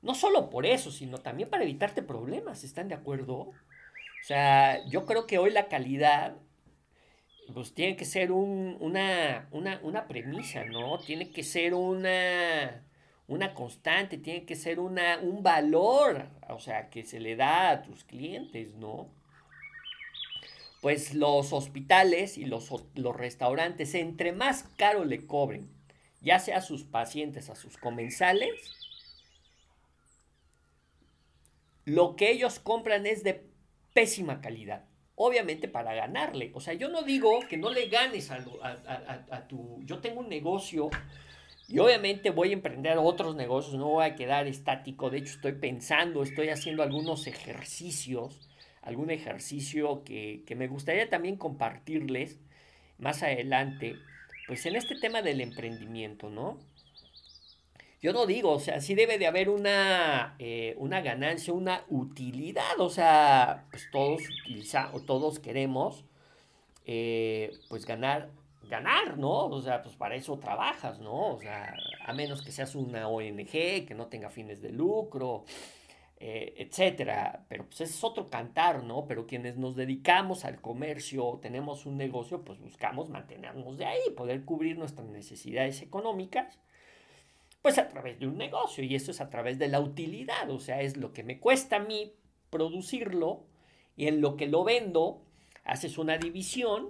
no 0.00 0.14
solo 0.14 0.48
por 0.48 0.64
eso, 0.64 0.90
sino 0.90 1.18
también 1.18 1.50
para 1.50 1.64
evitarte 1.64 2.02
problemas, 2.02 2.64
¿están 2.64 2.88
de 2.88 2.94
acuerdo? 2.94 3.34
O 3.34 3.52
sea, 4.22 4.82
yo 4.86 5.04
creo 5.04 5.26
que 5.26 5.36
hoy 5.36 5.50
la 5.50 5.68
calidad 5.68 6.38
pues 7.52 7.74
tiene 7.74 7.94
que 7.94 8.06
ser 8.06 8.32
una, 8.32 9.46
una, 9.50 10.08
premisa, 10.08 10.64
¿no? 10.64 10.96
Tiene 11.00 11.32
que 11.32 11.42
ser 11.42 11.74
una, 11.74 12.82
una 13.28 13.52
constante, 13.52 14.16
tiene 14.16 14.46
que 14.46 14.56
ser 14.56 14.80
una, 14.80 15.18
un 15.18 15.42
valor, 15.42 16.30
o 16.48 16.60
sea, 16.60 16.88
que 16.88 17.04
se 17.04 17.20
le 17.20 17.36
da 17.36 17.68
a 17.68 17.82
tus 17.82 18.04
clientes, 18.04 18.74
¿no? 18.76 19.22
Pues 20.84 21.14
los 21.14 21.54
hospitales 21.54 22.36
y 22.36 22.44
los, 22.44 22.68
los 22.94 23.16
restaurantes, 23.16 23.94
entre 23.94 24.32
más 24.32 24.64
caro 24.76 25.06
le 25.06 25.24
cobren, 25.24 25.70
ya 26.20 26.38
sea 26.38 26.58
a 26.58 26.60
sus 26.60 26.84
pacientes, 26.84 27.48
a 27.48 27.54
sus 27.54 27.78
comensales, 27.78 28.52
lo 31.86 32.16
que 32.16 32.30
ellos 32.30 32.58
compran 32.58 33.06
es 33.06 33.24
de 33.24 33.46
pésima 33.94 34.42
calidad 34.42 34.84
obviamente 35.14 35.68
para 35.68 35.94
ganarle. 35.94 36.50
O 36.52 36.60
sea, 36.60 36.74
yo 36.74 36.90
no 36.90 37.02
digo 37.02 37.40
que 37.48 37.56
no 37.56 37.70
le 37.70 37.88
ganes 37.88 38.30
a, 38.30 38.44
a, 39.30 39.48
tu... 39.48 39.80
Yo 39.84 40.00
tengo 40.00 40.20
un 40.20 40.28
negocio 40.28 40.90
y 41.66 41.78
obviamente 41.78 42.28
voy 42.28 42.50
a 42.50 42.52
emprender 42.52 42.98
otros 42.98 43.36
negocios, 43.36 43.76
no 43.76 43.88
voy 43.88 44.04
a 44.04 44.16
quedar 44.16 44.46
estático. 44.48 45.08
De 45.08 45.18
hecho, 45.18 45.36
estoy 45.36 45.52
pensando, 45.52 46.22
estoy 46.22 46.50
haciendo 46.50 46.82
algunos 46.82 47.26
ejercicios, 47.26 48.50
algún 48.84 49.10
ejercicio 49.10 50.04
que, 50.04 50.42
que 50.46 50.54
me 50.54 50.68
gustaría 50.68 51.08
también 51.08 51.36
compartirles 51.36 52.38
más 52.98 53.22
adelante, 53.22 53.96
pues 54.46 54.64
en 54.66 54.76
este 54.76 54.94
tema 54.94 55.22
del 55.22 55.40
emprendimiento, 55.40 56.30
¿no? 56.30 56.58
Yo 58.04 58.12
no 58.12 58.26
digo, 58.26 58.50
o 58.50 58.60
sea, 58.60 58.82
sí 58.82 58.94
debe 58.94 59.16
de 59.16 59.26
haber 59.26 59.48
una, 59.48 60.36
eh, 60.38 60.74
una 60.76 61.00
ganancia, 61.00 61.54
una 61.54 61.84
utilidad, 61.88 62.78
o 62.78 62.90
sea, 62.90 63.64
pues 63.70 63.88
todos 63.90 64.20
utilizamos, 64.42 65.06
todos 65.06 65.38
queremos, 65.38 66.04
eh, 66.84 67.50
pues 67.70 67.86
ganar, 67.86 68.28
ganar, 68.68 69.16
¿no? 69.16 69.46
O 69.46 69.62
sea, 69.62 69.82
pues 69.82 69.96
para 69.96 70.16
eso 70.16 70.38
trabajas, 70.38 70.98
¿no? 70.98 71.34
O 71.34 71.40
sea, 71.40 71.74
a 72.04 72.12
menos 72.12 72.42
que 72.42 72.52
seas 72.52 72.74
una 72.74 73.08
ONG, 73.08 73.46
que 73.86 73.94
no 73.96 74.08
tenga 74.08 74.28
fines 74.28 74.60
de 74.60 74.68
lucro, 74.68 75.46
eh, 76.26 76.54
etcétera. 76.56 77.44
Pero 77.50 77.66
pues 77.66 77.82
es 77.82 78.02
otro 78.02 78.30
cantar, 78.30 78.82
¿no? 78.82 79.06
Pero 79.06 79.26
quienes 79.26 79.58
nos 79.58 79.76
dedicamos 79.76 80.46
al 80.46 80.58
comercio, 80.58 81.38
tenemos 81.42 81.84
un 81.84 81.98
negocio, 81.98 82.42
pues 82.42 82.58
buscamos 82.60 83.10
mantenernos 83.10 83.76
de 83.76 83.84
ahí, 83.84 84.00
poder 84.16 84.42
cubrir 84.46 84.78
nuestras 84.78 85.06
necesidades 85.06 85.82
económicas 85.82 86.58
pues 87.60 87.76
a 87.76 87.88
través 87.88 88.18
de 88.18 88.26
un 88.26 88.38
negocio 88.38 88.84
y 88.84 88.94
eso 88.94 89.10
es 89.10 89.20
a 89.20 89.28
través 89.28 89.58
de 89.58 89.68
la 89.68 89.80
utilidad, 89.80 90.50
o 90.50 90.58
sea, 90.58 90.80
es 90.80 90.96
lo 90.96 91.12
que 91.12 91.22
me 91.22 91.40
cuesta 91.40 91.76
a 91.76 91.78
mí 91.78 92.14
producirlo 92.48 93.44
y 93.94 94.06
en 94.06 94.22
lo 94.22 94.36
que 94.36 94.46
lo 94.46 94.64
vendo 94.64 95.22
haces 95.64 95.98
una 95.98 96.16
división 96.16 96.88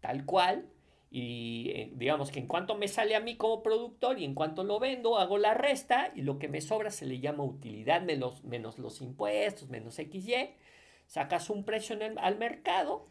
tal 0.00 0.24
cual 0.24 0.68
y 1.10 1.70
eh, 1.74 1.90
digamos 1.94 2.30
que 2.30 2.40
en 2.40 2.46
cuanto 2.46 2.74
me 2.74 2.88
sale 2.88 3.14
a 3.14 3.20
mí 3.20 3.36
como 3.36 3.62
productor 3.62 4.18
y 4.18 4.24
en 4.24 4.34
cuanto 4.34 4.64
lo 4.64 4.80
vendo 4.80 5.18
hago 5.18 5.38
la 5.38 5.54
resta 5.54 6.12
y 6.14 6.22
lo 6.22 6.38
que 6.38 6.48
me 6.48 6.60
sobra 6.60 6.90
se 6.90 7.06
le 7.06 7.20
llama 7.20 7.44
utilidad 7.44 8.02
menos, 8.02 8.44
menos 8.44 8.78
los 8.78 9.00
impuestos, 9.00 9.68
menos 9.68 9.94
XY, 9.94 10.50
sacas 11.06 11.48
un 11.50 11.64
precio 11.64 12.00
en 12.00 12.18
al 12.18 12.38
mercado 12.38 13.08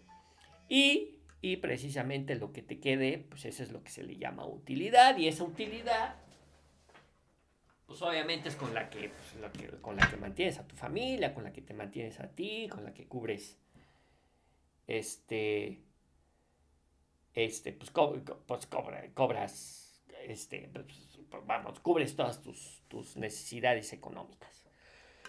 y, 0.67 1.19
y 1.41 1.57
precisamente 1.57 2.35
lo 2.35 2.51
que 2.51 2.61
te 2.61 2.79
quede, 2.79 3.17
pues 3.17 3.45
eso 3.45 3.63
es 3.63 3.71
lo 3.71 3.83
que 3.83 3.91
se 3.91 4.03
le 4.03 4.17
llama 4.17 4.45
utilidad 4.45 5.17
y 5.17 5.27
esa 5.27 5.43
utilidad 5.43 6.15
pues 7.85 8.01
obviamente 8.01 8.49
es 8.49 8.55
con 8.55 8.73
la 8.73 8.89
que, 8.89 9.09
pues, 9.09 9.79
con 9.81 9.95
la 9.95 10.09
que 10.09 10.17
mantienes 10.17 10.57
a 10.57 10.67
tu 10.67 10.75
familia, 10.75 11.33
con 11.33 11.43
la 11.43 11.53
que 11.53 11.61
te 11.61 11.73
mantienes 11.73 12.19
a 12.19 12.27
ti, 12.27 12.67
con 12.69 12.83
la 12.83 12.93
que 12.93 13.05
cubres 13.05 13.57
este 14.87 15.84
este 17.35 17.73
pues, 17.73 17.91
pues 17.91 18.67
cobras 19.13 20.01
este 20.25 20.69
pues, 20.73 20.85
pues, 21.29 21.45
vamos, 21.45 21.79
cubres 21.79 22.15
todas 22.15 22.41
tus, 22.41 22.81
tus 22.87 23.17
necesidades 23.17 23.93
económicas. 23.93 24.63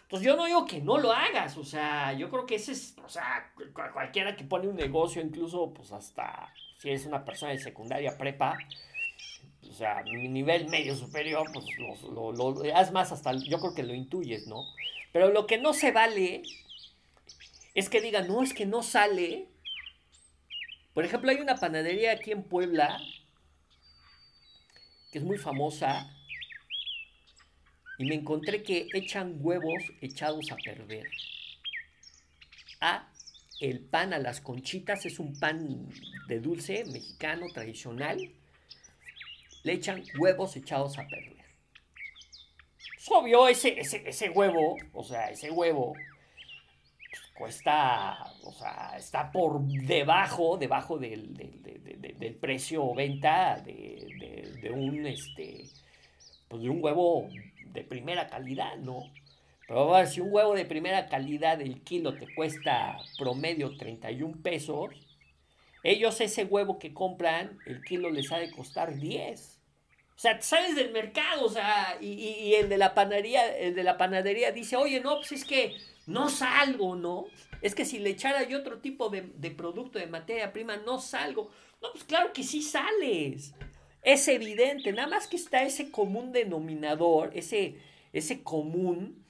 Entonces 0.03 0.25
yo 0.25 0.37
no 0.37 0.47
digo 0.47 0.65
que 0.67 0.81
no 0.81 0.99
lo 0.99 1.13
hagas, 1.13 1.57
o 1.57 1.65
sea, 1.65 2.13
yo 2.13 2.31
creo 2.31 2.47
que 2.47 2.55
ese 2.55 2.73
es, 2.73 2.97
o 3.05 3.09
sea, 3.09 3.53
cualquiera 3.93 4.37
que 4.37 4.45
pone 4.45 4.69
un 4.69 4.77
negocio, 4.77 5.21
incluso 5.21 5.75
pues 5.75 5.91
hasta 5.91 6.53
si 6.79 6.91
eres 6.91 7.07
una 7.07 7.25
persona 7.25 7.53
de 7.53 7.59
secundaria 7.59 8.17
prepa, 8.17 8.57
o 9.69 9.73
sea, 9.73 10.03
nivel 10.03 10.69
medio 10.69 10.95
superior, 10.95 11.51
pues 11.53 11.67
lo, 12.09 12.33
lo, 12.33 12.63
haz 12.75 12.93
más 12.93 13.11
hasta, 13.11 13.33
yo 13.33 13.59
creo 13.59 13.75
que 13.75 13.83
lo 13.83 13.95
intuyes, 13.95 14.47
¿no? 14.47 14.63
Pero 15.13 15.33
lo 15.33 15.47
que 15.47 15.59
no 15.59 15.73
se 15.73 15.91
vale 15.91 16.43
es 17.75 17.89
que 17.89 18.01
digan, 18.01 18.29
no, 18.29 18.43
es 18.43 18.55
que 18.55 18.67
no 18.67 18.83
sale. 18.83 19.49
Por 20.97 21.05
ejemplo, 21.05 21.31
hay 21.31 21.37
una 21.41 21.57
panadería 21.57 22.13
aquí 22.13 22.33
en 22.33 22.43
Puebla 22.43 22.99
que 25.13 25.19
es 25.19 25.25
muy 25.25 25.37
famosa 25.37 26.11
y 27.99 28.07
me 28.07 28.15
encontré 28.15 28.63
que 28.63 28.89
echan 28.95 29.37
huevos 29.41 29.83
echados 30.01 30.51
a 30.51 30.57
perder. 30.57 31.07
A 32.81 33.13
el 33.61 33.81
pan 33.81 34.15
a 34.15 34.19
las 34.19 34.41
conchitas 34.41 35.05
es 35.05 35.19
un 35.19 35.39
pan 35.39 35.87
de 36.29 36.41
dulce 36.41 36.87
mexicano 36.87 37.49
tradicional. 37.53 38.19
Le 39.65 39.73
echan 39.75 40.03
huevos 40.19 40.57
echados 40.57 40.97
a 40.97 41.07
perder. 41.07 41.45
Es 42.97 43.11
obvio, 43.11 43.49
ese, 43.49 43.79
ese, 43.79 44.31
huevo, 44.31 44.79
o 44.95 45.05
sea, 45.05 45.29
ese 45.29 45.51
huevo 45.51 45.93
cuesta, 47.37 48.25
o 48.43 48.53
sea, 48.53 48.95
está 48.97 49.31
por 49.31 49.61
debajo, 49.63 50.57
debajo 50.57 50.99
del, 50.99 51.35
del 51.35 52.35
precio 52.35 52.85
o 52.85 52.95
venta 52.95 53.61
de, 53.65 54.71
un, 54.73 55.07
este, 55.07 55.65
pues 56.49 56.63
de 56.63 56.71
un 56.71 56.83
huevo 56.83 57.29
de 57.73 57.85
primera 57.85 58.27
calidad, 58.27 58.77
¿no? 58.79 59.11
Pero 59.67 59.91
ver, 59.91 60.07
si 60.07 60.21
un 60.21 60.33
huevo 60.33 60.55
de 60.55 60.65
primera 60.65 61.09
calidad 61.09 61.61
el 61.61 61.83
kilo 61.83 62.15
te 62.15 62.33
cuesta 62.35 62.99
promedio 63.19 63.77
31 63.77 64.43
pesos, 64.43 64.95
ellos 65.83 66.21
ese 66.21 66.45
huevo 66.45 66.79
que 66.79 66.95
compran, 66.95 67.59
el 67.67 67.83
kilo 67.83 68.11
les 68.11 68.31
ha 68.33 68.39
de 68.39 68.51
costar 68.51 68.97
10. 68.97 69.56
O 70.17 70.19
sea, 70.19 70.41
sales 70.41 70.75
del 70.75 70.93
mercado, 70.93 71.45
o 71.45 71.51
sea, 71.51 71.99
y, 72.01 72.55
el 72.55 72.71
de 72.71 72.79
la 72.79 72.95
panadería, 72.95 73.55
el 73.55 73.75
de 73.75 73.83
la 73.83 73.99
panadería 73.99 74.51
dice, 74.51 74.77
oye, 74.77 75.01
no, 75.01 75.17
pues 75.17 75.33
es 75.33 75.45
que 75.45 75.77
no 76.07 76.31
salgo, 76.31 76.97
¿no? 76.97 77.27
Es 77.61 77.75
que 77.75 77.85
si 77.85 77.99
le 77.99 78.11
echara 78.11 78.49
yo 78.49 78.59
otro 78.59 78.79
tipo 78.79 79.11
de, 79.11 79.23
de 79.37 79.51
producto, 79.51 79.99
de 79.99 80.07
materia 80.07 80.53
prima, 80.55 80.79
no 80.79 81.01
salgo. 81.01 81.51
No, 81.83 81.93
pues 81.93 82.05
claro 82.05 82.33
que 82.33 82.43
sí 82.45 82.63
sales. 82.63 83.53
Es 84.03 84.27
evidente, 84.29 84.93
nada 84.93 85.09
más 85.09 85.27
que 85.27 85.37
está 85.37 85.65
ese 85.65 85.91
común 85.91 86.33
denominador, 86.33 87.33
ese, 87.35 87.77
ese 88.13 88.43
común, 88.43 89.23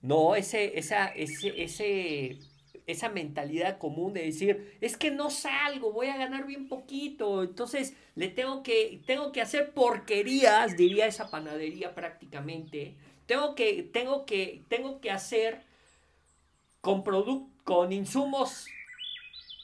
¿no? 0.00 0.34
Ese, 0.34 0.78
esa, 0.78 1.08
ese, 1.08 1.62
ese, 1.62 2.38
esa 2.86 3.08
mentalidad 3.08 3.78
común 3.78 4.12
de 4.12 4.24
decir, 4.24 4.76
es 4.80 4.96
que 4.96 5.10
no 5.10 5.30
salgo, 5.30 5.92
voy 5.92 6.08
a 6.08 6.16
ganar 6.16 6.46
bien 6.46 6.68
poquito, 6.68 7.42
entonces 7.42 7.96
le 8.14 8.28
tengo 8.28 8.62
que, 8.62 9.00
tengo 9.06 9.32
que 9.32 9.40
hacer 9.40 9.72
porquerías, 9.72 10.76
diría 10.76 11.06
esa 11.06 11.30
panadería 11.30 11.94
prácticamente. 11.94 12.94
Tengo 13.26 13.54
que, 13.54 13.82
tengo 13.82 14.26
que, 14.26 14.62
tengo 14.68 15.00
que 15.00 15.10
hacer 15.10 15.62
con, 16.80 17.02
con 17.64 17.92
insumos 17.92 18.66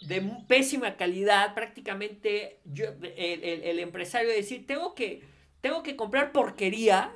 de 0.01 0.23
pésima 0.49 0.97
calidad, 0.97 1.55
prácticamente 1.55 2.59
yo, 2.65 2.87
el, 3.17 3.79
empresario 3.79 4.31
decir, 4.31 4.67
tengo 4.67 4.95
que, 4.95 5.23
tengo 5.61 5.83
que 5.83 5.95
comprar 5.95 6.33
porquería, 6.33 7.13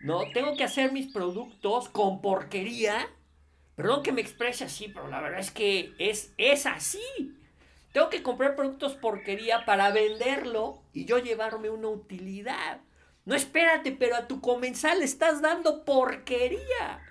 ¿no? 0.00 0.20
Tengo 0.32 0.56
que 0.56 0.64
hacer 0.64 0.92
mis 0.92 1.12
productos 1.12 1.88
con 1.88 2.20
porquería. 2.20 3.08
Perdón 3.76 4.02
que 4.02 4.12
me 4.12 4.22
exprese 4.22 4.64
así, 4.64 4.88
pero 4.88 5.06
la 5.08 5.20
verdad 5.20 5.38
es 5.38 5.50
que 5.50 5.92
es, 5.98 6.32
es 6.38 6.64
así. 6.64 7.36
Tengo 7.92 8.08
que 8.08 8.22
comprar 8.22 8.56
productos 8.56 8.94
porquería 8.94 9.64
para 9.66 9.90
venderlo 9.90 10.82
y 10.94 11.04
yo 11.04 11.18
llevarme 11.18 11.68
una 11.68 11.88
utilidad. 11.88 12.80
No 13.26 13.34
espérate, 13.34 13.92
pero 13.92 14.16
a 14.16 14.26
tu 14.26 14.40
comensal 14.40 15.00
le 15.00 15.04
estás 15.04 15.42
dando 15.42 15.84
porquería. 15.84 17.02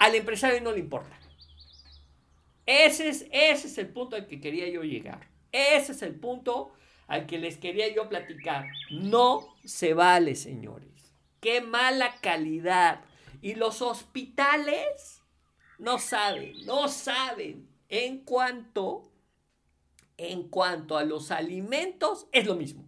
Al 0.00 0.14
empresario 0.16 0.60
no 0.60 0.72
le 0.72 0.80
importa. 0.80 1.16
Ese 2.66 3.08
es, 3.08 3.26
ese 3.30 3.66
es 3.68 3.78
el 3.78 3.88
punto 3.88 4.16
al 4.16 4.26
que 4.26 4.40
quería 4.40 4.68
yo 4.68 4.82
llegar. 4.82 5.28
Ese 5.52 5.92
es 5.92 6.02
el 6.02 6.14
punto 6.14 6.72
al 7.06 7.26
que 7.26 7.38
les 7.38 7.56
quería 7.56 7.92
yo 7.92 8.08
platicar. 8.08 8.66
No 8.90 9.54
se 9.64 9.94
vale, 9.94 10.34
señores. 10.34 11.12
Qué 11.40 11.60
mala 11.60 12.16
calidad. 12.20 13.00
Y 13.42 13.54
los 13.54 13.82
hospitales 13.82 15.19
no 15.80 15.98
saben, 15.98 16.64
no 16.66 16.88
saben. 16.88 17.68
En 17.88 18.18
cuanto, 18.24 19.10
en 20.16 20.48
cuanto 20.48 20.96
a 20.96 21.04
los 21.04 21.30
alimentos, 21.30 22.28
es 22.32 22.46
lo 22.46 22.54
mismo. 22.54 22.84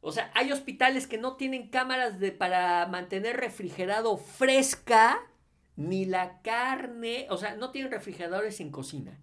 O 0.00 0.10
sea, 0.10 0.30
hay 0.34 0.50
hospitales 0.50 1.06
que 1.06 1.18
no 1.18 1.36
tienen 1.36 1.68
cámaras 1.68 2.18
de, 2.18 2.32
para 2.32 2.86
mantener 2.86 3.36
refrigerado 3.36 4.16
fresca 4.16 5.20
ni 5.76 6.04
la 6.06 6.42
carne, 6.42 7.26
o 7.30 7.36
sea, 7.36 7.54
no 7.56 7.70
tienen 7.70 7.92
refrigeradores 7.92 8.60
en 8.60 8.70
cocina. 8.70 9.20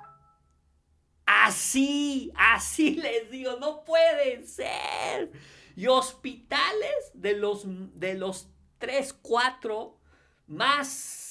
Así, 1.25 2.31
así 2.35 2.95
les 2.95 3.29
digo, 3.29 3.57
no 3.59 3.83
pueden 3.83 4.47
ser. 4.47 5.31
Y 5.75 5.87
hospitales 5.87 7.11
de 7.13 7.33
los, 7.33 7.63
de 7.99 8.15
los 8.15 8.49
3, 8.79 9.13
4 9.21 9.99
más, 10.47 11.28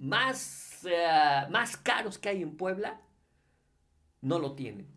más, 0.00 0.84
eh, 0.84 1.46
más 1.50 1.76
caros 1.76 2.18
que 2.18 2.30
hay 2.30 2.42
en 2.42 2.56
Puebla, 2.56 3.00
no 4.22 4.38
lo 4.38 4.54
tienen. 4.54 4.88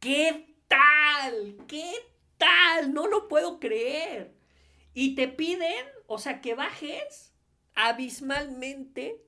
¿Qué 0.00 0.56
tal? 0.66 1.56
¿Qué 1.68 1.92
tal? 2.36 2.92
No 2.92 3.06
lo 3.06 3.28
puedo 3.28 3.60
creer. 3.60 4.34
Y 4.94 5.14
te 5.14 5.28
piden, 5.28 5.86
o 6.06 6.18
sea, 6.18 6.40
que 6.40 6.54
bajes 6.54 7.34
abismalmente 7.74 9.22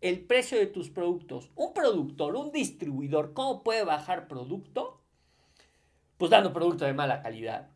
el 0.00 0.20
precio 0.24 0.58
de 0.58 0.66
tus 0.66 0.90
productos. 0.90 1.50
Un 1.54 1.72
productor, 1.72 2.36
un 2.36 2.52
distribuidor, 2.52 3.32
¿cómo 3.32 3.62
puede 3.62 3.84
bajar 3.84 4.28
producto? 4.28 5.00
Pues 6.18 6.30
dando 6.30 6.52
producto 6.52 6.84
de 6.84 6.92
mala 6.92 7.22
calidad. 7.22 7.71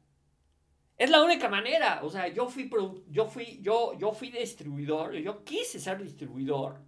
Es 0.96 1.10
la 1.10 1.22
única 1.22 1.48
manera. 1.48 2.00
O 2.02 2.10
sea, 2.10 2.28
yo 2.28 2.48
fui, 2.48 2.70
yo 3.10 3.26
fui, 3.26 3.58
yo, 3.62 3.96
yo 3.98 4.12
fui 4.12 4.30
distribuidor, 4.30 5.14
yo 5.14 5.44
quise 5.44 5.78
ser 5.78 6.02
distribuidor. 6.02 6.80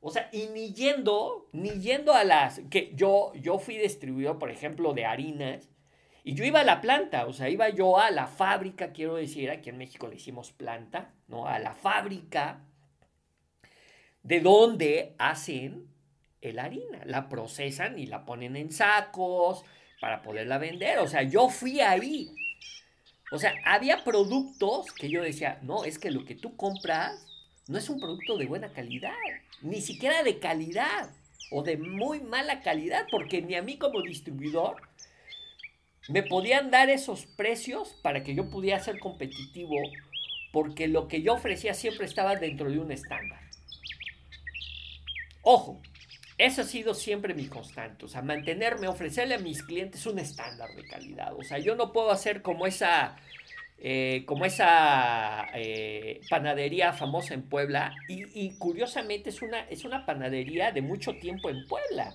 O 0.00 0.10
sea, 0.10 0.30
y 0.32 0.46
ni 0.46 0.72
yendo, 0.72 1.48
ni 1.52 1.70
yendo 1.80 2.14
a 2.14 2.24
las, 2.24 2.60
que 2.70 2.92
yo, 2.94 3.32
yo 3.34 3.58
fui 3.58 3.76
distribuidor, 3.76 4.38
por 4.38 4.50
ejemplo, 4.50 4.94
de 4.94 5.04
harinas, 5.04 5.68
y 6.24 6.34
yo 6.34 6.44
iba 6.44 6.60
a 6.60 6.64
la 6.64 6.80
planta, 6.80 7.26
o 7.26 7.32
sea, 7.34 7.50
iba 7.50 7.68
yo 7.68 7.98
a 7.98 8.10
la 8.10 8.26
fábrica, 8.26 8.92
quiero 8.92 9.16
decir, 9.16 9.50
aquí 9.50 9.68
en 9.68 9.78
México 9.78 10.08
le 10.08 10.16
hicimos 10.16 10.52
planta, 10.52 11.14
¿no? 11.28 11.46
A 11.46 11.58
la 11.58 11.74
fábrica 11.74 12.64
de 14.22 14.40
donde 14.40 15.14
hacen 15.18 15.88
el 16.40 16.58
harina. 16.58 17.02
La 17.04 17.28
procesan 17.28 17.98
y 17.98 18.06
la 18.06 18.24
ponen 18.24 18.56
en 18.56 18.70
sacos 18.70 19.64
para 20.00 20.22
poderla 20.22 20.58
vender. 20.58 20.98
O 20.98 21.06
sea, 21.06 21.22
yo 21.22 21.48
fui 21.48 21.80
ahí. 21.80 22.34
O 23.30 23.38
sea, 23.38 23.54
había 23.64 24.02
productos 24.02 24.92
que 24.92 25.08
yo 25.08 25.22
decía, 25.22 25.58
no, 25.62 25.84
es 25.84 25.98
que 25.98 26.10
lo 26.10 26.24
que 26.24 26.34
tú 26.34 26.56
compras 26.56 27.26
no 27.68 27.78
es 27.78 27.88
un 27.88 28.00
producto 28.00 28.36
de 28.36 28.46
buena 28.46 28.72
calidad, 28.72 29.14
ni 29.62 29.80
siquiera 29.80 30.24
de 30.24 30.40
calidad 30.40 31.10
o 31.52 31.62
de 31.62 31.76
muy 31.76 32.20
mala 32.20 32.62
calidad, 32.62 33.06
porque 33.10 33.42
ni 33.42 33.54
a 33.54 33.62
mí 33.62 33.76
como 33.76 34.02
distribuidor 34.02 34.82
me 36.08 36.24
podían 36.24 36.70
dar 36.70 36.90
esos 36.90 37.26
precios 37.26 37.94
para 38.02 38.24
que 38.24 38.34
yo 38.34 38.50
pudiera 38.50 38.80
ser 38.80 38.98
competitivo 38.98 39.76
porque 40.52 40.88
lo 40.88 41.06
que 41.06 41.22
yo 41.22 41.34
ofrecía 41.34 41.74
siempre 41.74 42.06
estaba 42.06 42.34
dentro 42.34 42.70
de 42.70 42.78
un 42.80 42.90
estándar. 42.90 43.40
Ojo, 45.42 45.80
eso 46.40 46.62
ha 46.62 46.64
sido 46.64 46.94
siempre 46.94 47.34
mi 47.34 47.48
constante, 47.48 48.06
o 48.06 48.08
sea, 48.08 48.22
mantenerme, 48.22 48.88
ofrecerle 48.88 49.34
a 49.34 49.38
mis 49.38 49.62
clientes 49.62 50.06
un 50.06 50.18
estándar 50.18 50.70
de 50.74 50.86
calidad. 50.86 51.34
O 51.36 51.42
sea, 51.42 51.58
yo 51.58 51.74
no 51.74 51.92
puedo 51.92 52.10
hacer 52.10 52.40
como 52.40 52.66
esa, 52.66 53.16
eh, 53.78 54.24
como 54.24 54.46
esa 54.46 55.48
eh, 55.54 56.22
panadería 56.30 56.94
famosa 56.94 57.34
en 57.34 57.42
Puebla 57.42 57.94
y, 58.08 58.56
curiosamente 58.56 59.28
es 59.28 59.42
una, 59.42 59.60
es 59.68 59.84
una 59.84 60.06
panadería 60.06 60.72
de 60.72 60.80
mucho 60.80 61.12
tiempo 61.16 61.50
en 61.50 61.66
Puebla. 61.66 62.14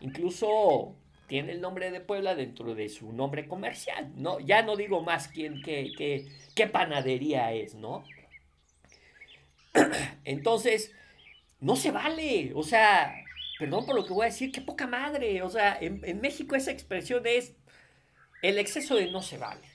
Incluso 0.00 0.94
tiene 1.26 1.52
el 1.52 1.62
nombre 1.62 1.90
de 1.90 2.00
Puebla 2.02 2.34
dentro 2.34 2.74
de 2.74 2.90
su 2.90 3.10
nombre 3.14 3.48
comercial, 3.48 4.12
¿no? 4.16 4.38
Ya 4.38 4.60
no 4.62 4.76
digo 4.76 5.02
más 5.02 5.28
quién, 5.28 5.62
qué, 5.62 5.92
qué, 5.96 6.26
qué 6.54 6.66
panadería 6.66 7.54
es, 7.54 7.74
¿no? 7.74 8.04
Entonces, 10.26 10.92
no 11.60 11.74
se 11.76 11.90
vale, 11.90 12.52
o 12.54 12.62
sea, 12.62 13.14
perdón 13.62 13.86
por 13.86 13.94
lo 13.94 14.04
que 14.04 14.12
voy 14.12 14.24
a 14.24 14.30
decir, 14.30 14.50
qué 14.50 14.60
poca 14.60 14.88
madre, 14.88 15.40
o 15.42 15.48
sea, 15.48 15.78
en, 15.80 16.20
México 16.20 16.56
esa 16.56 16.72
expresión 16.72 17.24
es, 17.28 17.54
el 18.42 18.58
exceso 18.58 18.96
de 18.96 19.08
no 19.12 19.22
se 19.22 19.38
vale. 19.38 19.68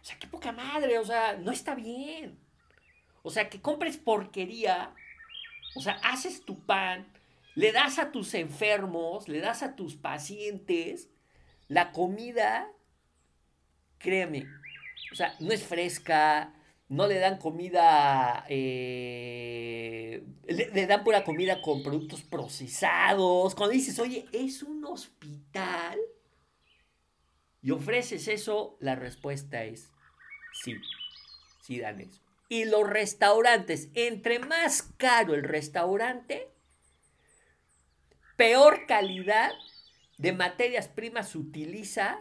O 0.00 0.04
sea, 0.04 0.18
qué 0.18 0.26
poca 0.26 0.50
madre, 0.50 0.98
o 0.98 1.04
sea, 1.04 1.36
no 1.36 1.52
está 1.52 1.76
bien. 1.76 2.36
O 3.22 3.30
sea, 3.30 3.48
que 3.48 3.60
compres 3.60 3.96
porquería, 3.96 4.92
o 5.76 5.80
sea, 5.80 6.00
haces 6.02 6.44
tu 6.44 6.58
pan, 6.66 7.06
le 7.54 7.70
das 7.70 8.00
a 8.00 8.10
tus 8.10 8.34
enfermos, 8.34 9.28
le 9.28 9.38
das 9.38 9.62
a 9.62 9.76
tus 9.76 9.94
pacientes 9.94 11.08
la 11.68 11.92
comida, 11.92 12.72
créeme, 13.98 14.48
o 15.12 15.14
sea, 15.14 15.36
no 15.38 15.52
es 15.52 15.62
fresca, 15.62 16.52
no 16.88 17.06
le 17.06 17.18
dan 17.18 17.38
comida, 17.38 18.44
eh, 18.48 20.24
le, 20.46 20.86
dan 20.86 21.02
pura 21.02 21.24
comida 21.24 21.60
con 21.60 21.82
productos 21.82 22.22
procesados. 22.22 23.54
Cuando 23.54 23.72
dices, 23.72 23.98
oye, 23.98 24.26
es 24.32 24.62
un 24.62 24.84
hospital 24.84 25.98
y 27.60 27.72
ofreces 27.72 28.28
eso, 28.28 28.76
la 28.80 28.94
respuesta 28.94 29.64
es 29.64 29.90
sí, 30.62 30.74
sí 31.60 31.80
dan 31.80 32.00
eso. 32.00 32.20
Y 32.48 32.64
los 32.64 32.88
restaurantes, 32.88 33.88
entre 33.94 34.38
más 34.38 34.82
caro 34.96 35.34
el 35.34 35.42
restaurante, 35.42 36.48
peor 38.36 38.86
calidad 38.86 39.50
de 40.18 40.32
materias 40.32 40.86
primas 40.86 41.34
utiliza 41.34 42.20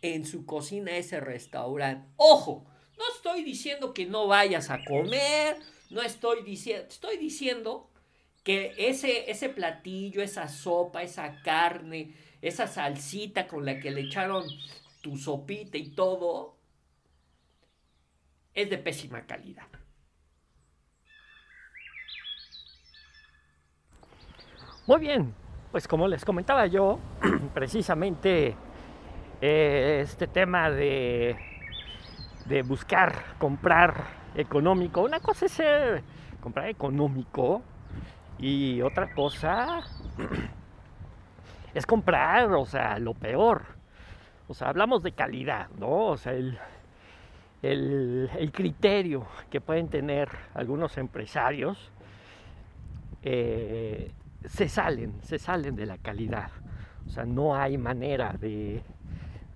en 0.00 0.24
su 0.24 0.46
cocina 0.46 0.96
ese 0.96 1.20
restaurante. 1.20 2.08
Ojo, 2.16 2.66
no 3.00 3.14
estoy 3.14 3.42
diciendo 3.42 3.94
que 3.94 4.04
no 4.04 4.26
vayas 4.26 4.68
a 4.68 4.84
comer, 4.84 5.56
no 5.88 6.02
estoy 6.02 6.42
diciendo, 6.42 6.86
estoy 6.86 7.16
diciendo 7.16 7.88
que 8.44 8.74
ese, 8.76 9.30
ese 9.30 9.48
platillo, 9.48 10.22
esa 10.22 10.48
sopa, 10.48 11.02
esa 11.02 11.40
carne, 11.42 12.14
esa 12.42 12.66
salsita 12.66 13.46
con 13.46 13.64
la 13.64 13.80
que 13.80 13.90
le 13.90 14.02
echaron 14.02 14.44
tu 15.00 15.16
sopita 15.16 15.78
y 15.78 15.94
todo, 15.94 16.58
es 18.52 18.68
de 18.68 18.76
pésima 18.76 19.26
calidad. 19.26 19.66
Muy 24.86 25.00
bien, 25.00 25.34
pues 25.72 25.88
como 25.88 26.06
les 26.06 26.24
comentaba 26.24 26.66
yo, 26.66 26.98
precisamente 27.54 28.56
eh, 29.40 30.00
este 30.02 30.26
tema 30.26 30.70
de, 30.70 31.49
de 32.50 32.62
buscar 32.62 33.36
comprar 33.38 33.94
económico, 34.34 35.02
una 35.02 35.20
cosa 35.20 35.46
es 35.46 35.62
comprar 36.40 36.68
económico 36.68 37.62
y 38.40 38.82
otra 38.82 39.14
cosa 39.14 39.78
es 41.74 41.86
comprar, 41.86 42.50
o 42.52 42.66
sea, 42.66 42.98
lo 42.98 43.14
peor. 43.14 43.62
O 44.48 44.54
sea, 44.54 44.70
hablamos 44.70 45.04
de 45.04 45.12
calidad, 45.12 45.68
¿no? 45.78 46.06
O 46.06 46.16
sea, 46.16 46.32
el, 46.32 46.58
el, 47.62 48.50
criterio 48.52 49.26
que 49.48 49.60
pueden 49.60 49.88
tener 49.88 50.28
algunos 50.52 50.98
empresarios 50.98 51.92
eh, 53.22 54.10
se 54.44 54.68
salen, 54.68 55.22
se 55.22 55.38
salen 55.38 55.76
de 55.76 55.86
la 55.86 55.98
calidad. 55.98 56.50
O 57.06 57.10
sea, 57.10 57.24
no 57.24 57.54
hay 57.54 57.78
manera 57.78 58.32
de, 58.32 58.82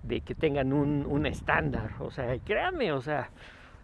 que 0.07 0.35
tengan 0.35 0.73
un, 0.73 1.25
estándar. 1.25 1.91
O 1.99 2.11
sea, 2.11 2.37
créanme, 2.39 2.91
o 2.91 3.01
sea, 3.01 3.29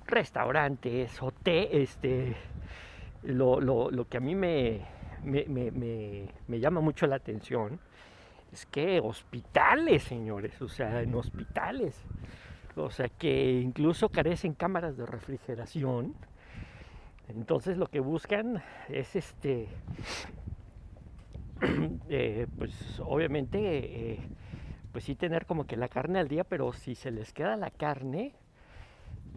restaurantes, 0.07 1.21
hotel, 1.21 1.69
este, 1.71 2.35
lo, 3.23 3.59
lo, 3.59 4.07
que 4.07 4.17
a 4.17 4.19
mí 4.19 4.35
me, 4.35 4.81
me, 5.23 6.59
llama 6.59 6.81
mucho 6.81 7.07
la 7.07 7.15
atención 7.15 7.79
es 8.51 8.65
que 8.65 8.99
hospitales, 8.99 10.03
señores, 10.03 10.61
o 10.61 10.67
sea, 10.67 11.01
en 11.01 11.15
hospitales, 11.15 12.03
o 12.75 12.89
sea, 12.89 13.07
que 13.07 13.59
incluso 13.61 14.09
carecen 14.09 14.53
cámaras 14.53 14.97
de 14.97 15.05
refrigeración. 15.05 16.13
Entonces 17.29 17.77
lo 17.77 17.87
que 17.87 18.01
buscan 18.01 18.61
es 18.89 19.15
este 19.15 19.69
Eh, 22.09 22.47
pues 22.57 22.99
obviamente, 22.99 23.59
eh, 23.59 24.19
pues 24.91 25.05
sí 25.05 25.15
tener 25.15 25.45
como 25.45 25.65
que 25.65 25.77
la 25.77 25.87
carne 25.87 26.19
al 26.19 26.27
día, 26.27 26.43
pero 26.43 26.73
si 26.73 26.95
se 26.95 27.11
les 27.11 27.33
queda 27.33 27.55
la 27.55 27.71
carne, 27.71 28.33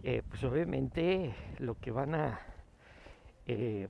eh, 0.03 0.21
pues 0.27 0.43
obviamente 0.43 1.33
lo 1.59 1.79
que 1.79 1.91
van 1.91 2.15
a, 2.15 2.39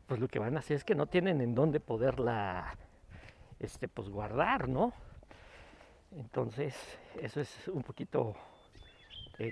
pues 0.06 0.20
lo 0.20 0.28
que 0.28 0.40
van 0.40 0.56
a 0.56 0.60
hacer 0.60 0.78
es 0.78 0.84
que 0.84 0.96
no 0.96 1.08
tienen 1.08 1.42
en 1.42 1.56
dónde 1.56 1.80
poderla, 1.80 2.76
este, 3.60 3.88
pues 3.88 4.10
guardar, 4.10 4.68
¿no? 4.68 4.94
Entonces, 6.12 6.76
eso 7.22 7.42
es 7.42 7.68
un 7.68 7.84
poquito 7.84 8.36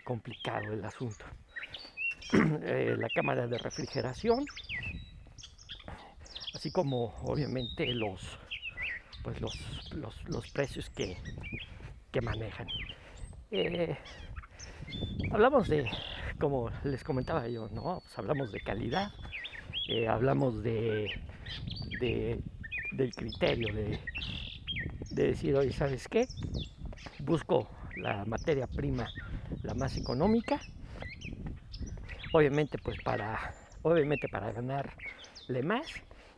complicado 0.05 0.71
el 0.71 0.85
asunto. 0.85 1.25
la 2.31 3.09
cámara 3.09 3.47
de 3.47 3.57
refrigeración, 3.57 4.45
así 6.53 6.71
como 6.71 7.13
obviamente 7.23 7.85
los 7.93 8.39
pues 9.23 9.39
los, 9.39 9.57
los, 10.27 10.51
precios 10.51 10.89
que, 10.89 11.17
manejan. 12.21 12.67
Eh, 13.51 13.95
hablamos 15.31 15.67
de, 15.67 15.89
como 16.39 16.71
les 16.83 17.03
comentaba 17.03 17.47
yo, 17.47 17.69
¿no? 17.69 18.01
Pues 18.03 18.17
hablamos 18.17 18.51
de 18.51 18.61
calidad, 18.61 19.11
eh, 19.87 20.07
hablamos 20.07 20.63
de, 20.63 21.09
del 21.99 23.15
criterio, 23.15 23.73
de, 23.73 23.99
de 25.11 25.27
decir, 25.27 25.55
oye, 25.55 25.71
¿sabes 25.71 26.07
qué? 26.07 26.27
Busco 27.19 27.69
la 27.95 28.25
materia 28.25 28.67
prima 28.67 29.07
la 29.61 29.73
más 29.73 29.95
económica, 29.97 30.59
obviamente 32.31 32.77
pues 32.77 32.97
para, 33.03 33.53
obviamente 33.83 34.27
para 34.27 34.51
ganarle 34.51 35.63
más, 35.63 35.85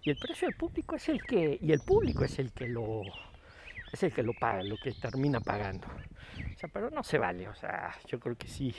y 0.03 0.09
el 0.11 0.17
precio 0.17 0.47
del 0.47 0.57
público 0.57 0.95
es 0.95 1.09
el 1.09 1.23
que 1.23 1.57
y 1.61 1.71
el 1.71 1.79
público 1.79 2.25
es 2.25 2.37
el 2.39 2.51
que 2.51 2.67
lo 2.67 3.03
es 3.91 4.03
el 4.03 4.13
que 4.13 4.23
lo 4.23 4.33
paga 4.33 4.63
lo 4.63 4.77
que 4.77 4.91
termina 4.91 5.39
pagando. 5.39 5.87
O 5.87 6.57
sea 6.57 6.69
pero 6.71 6.89
no 6.89 7.03
se 7.03 7.17
vale 7.17 7.47
o 7.47 7.55
sea 7.55 7.93
yo 8.07 8.19
creo 8.19 8.35
que 8.35 8.47
sí 8.47 8.75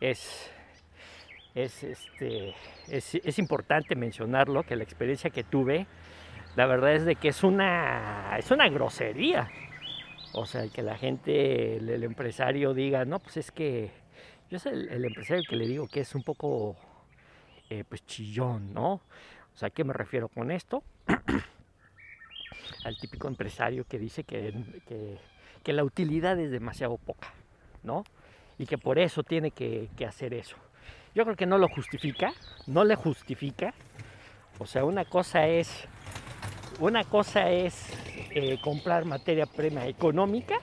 es 0.00 0.50
es 1.54 1.82
este 1.84 2.54
es, 2.88 3.38
importante 3.38 3.94
mencionarlo 3.96 4.62
que 4.62 4.76
la 4.76 4.84
experiencia 4.84 5.30
que 5.30 5.44
tuve 5.44 5.86
la 6.56 6.66
verdad 6.66 6.94
es 6.94 7.04
de 7.04 7.16
que 7.16 7.28
es 7.28 7.42
una 7.44 8.36
es 8.38 8.50
una 8.50 8.68
grosería. 8.68 9.48
O 10.32 10.46
sea 10.46 10.68
que 10.68 10.82
la 10.82 10.96
gente 10.96 11.76
el, 11.76 12.04
empresario 12.04 12.72
diga 12.72 13.04
no 13.04 13.18
pues 13.18 13.36
es 13.36 13.50
que 13.50 13.90
yo 14.48 14.58
soy 14.58 14.72
el, 14.90 15.04
empresario 15.04 15.42
que 15.48 15.56
le 15.56 15.66
digo 15.66 15.88
que 15.88 16.00
es 16.00 16.14
un 16.14 16.22
poco 16.22 16.76
eh, 17.68 17.84
pues 17.88 18.06
chillón 18.06 18.72
no 18.72 19.00
o 19.54 19.56
sea, 19.56 19.68
¿a 19.68 19.70
qué 19.70 19.84
me 19.84 19.92
refiero 19.92 20.28
con 20.28 20.50
esto? 20.50 20.82
Al 22.84 22.96
típico 22.98 23.28
empresario 23.28 23.84
que 23.84 23.98
dice 23.98 24.24
que, 24.24 25.18
la 25.64 25.84
utilidad 25.84 26.38
es 26.38 26.50
demasiado 26.50 26.96
poca, 26.98 27.32
¿no? 27.82 28.04
Y 28.58 28.66
que 28.66 28.78
por 28.78 28.98
eso 28.98 29.22
tiene 29.22 29.50
que, 29.50 29.88
hacer 30.06 30.34
eso. 30.34 30.56
Yo 31.14 31.24
creo 31.24 31.36
que 31.36 31.46
no 31.46 31.58
lo 31.58 31.68
justifica, 31.68 32.32
no 32.66 32.84
le 32.84 32.94
justifica. 32.94 33.74
O 34.58 34.66
sea, 34.66 34.84
una 34.84 35.04
cosa 35.04 35.46
es, 35.46 35.86
una 36.78 37.04
cosa 37.04 37.50
es 37.50 37.92
eh, 38.30 38.58
comprar 38.62 39.04
materia 39.04 39.46
prima 39.46 39.86
económica 39.86 40.60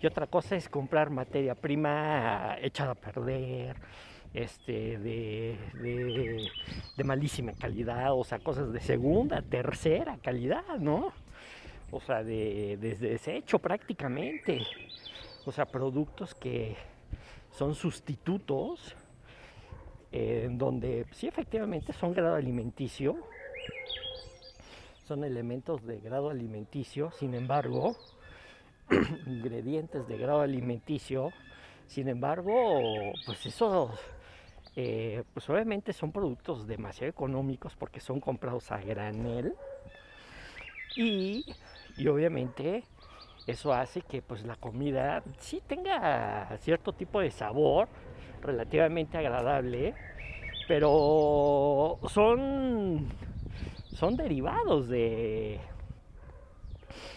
y 0.00 0.06
otra 0.06 0.26
cosa 0.26 0.56
es 0.56 0.68
comprar 0.68 1.08
materia 1.08 1.54
prima 1.54 2.56
echada 2.60 2.92
a 2.92 2.94
perder, 2.94 3.76
este, 4.34 4.98
de, 4.98 5.56
de, 6.96 7.04
malísima 7.04 7.52
calidad, 7.52 8.12
o 8.12 8.24
sea, 8.24 8.40
cosas 8.40 8.72
de 8.72 8.80
segunda, 8.80 9.40
tercera 9.42 10.18
calidad, 10.18 10.76
¿no? 10.80 11.12
O 11.92 12.00
sea, 12.00 12.24
de, 12.24 12.76
desecho 12.76 13.60
prácticamente. 13.60 14.60
O 15.46 15.52
sea, 15.52 15.66
productos 15.66 16.34
que 16.34 16.76
son 17.52 17.76
sustitutos, 17.76 18.96
en 20.10 20.58
donde 20.58 21.06
sí 21.12 21.28
efectivamente 21.28 21.92
son 21.92 22.12
grado 22.12 22.34
alimenticio, 22.34 23.16
son 25.06 25.22
elementos 25.22 25.84
de 25.86 26.00
grado 26.00 26.30
alimenticio, 26.30 27.12
sin 27.12 27.34
embargo, 27.34 27.94
ingredientes 29.26 30.08
de 30.08 30.18
grado 30.18 30.40
alimenticio, 30.40 31.30
sin 31.86 32.08
embargo, 32.08 32.52
pues 33.26 33.44
eso 33.46 33.92
eh, 34.76 35.22
pues 35.32 35.48
obviamente 35.48 35.92
son 35.92 36.10
productos 36.10 36.66
demasiado 36.66 37.10
económicos 37.10 37.76
porque 37.76 38.00
son 38.00 38.20
comprados 38.20 38.72
a 38.72 38.78
granel 38.78 39.54
y, 40.96 41.44
obviamente 42.08 42.84
eso 43.46 43.72
hace 43.72 44.02
que 44.02 44.22
pues 44.22 44.44
la 44.44 44.56
comida 44.56 45.22
sí 45.38 45.62
tenga 45.66 46.56
cierto 46.58 46.92
tipo 46.92 47.20
de 47.20 47.30
sabor 47.30 47.88
relativamente 48.42 49.18
agradable 49.18 49.94
pero 50.66 51.98
son 52.08 53.08
son 53.92 54.16
derivados 54.16 54.88
de 54.88 55.60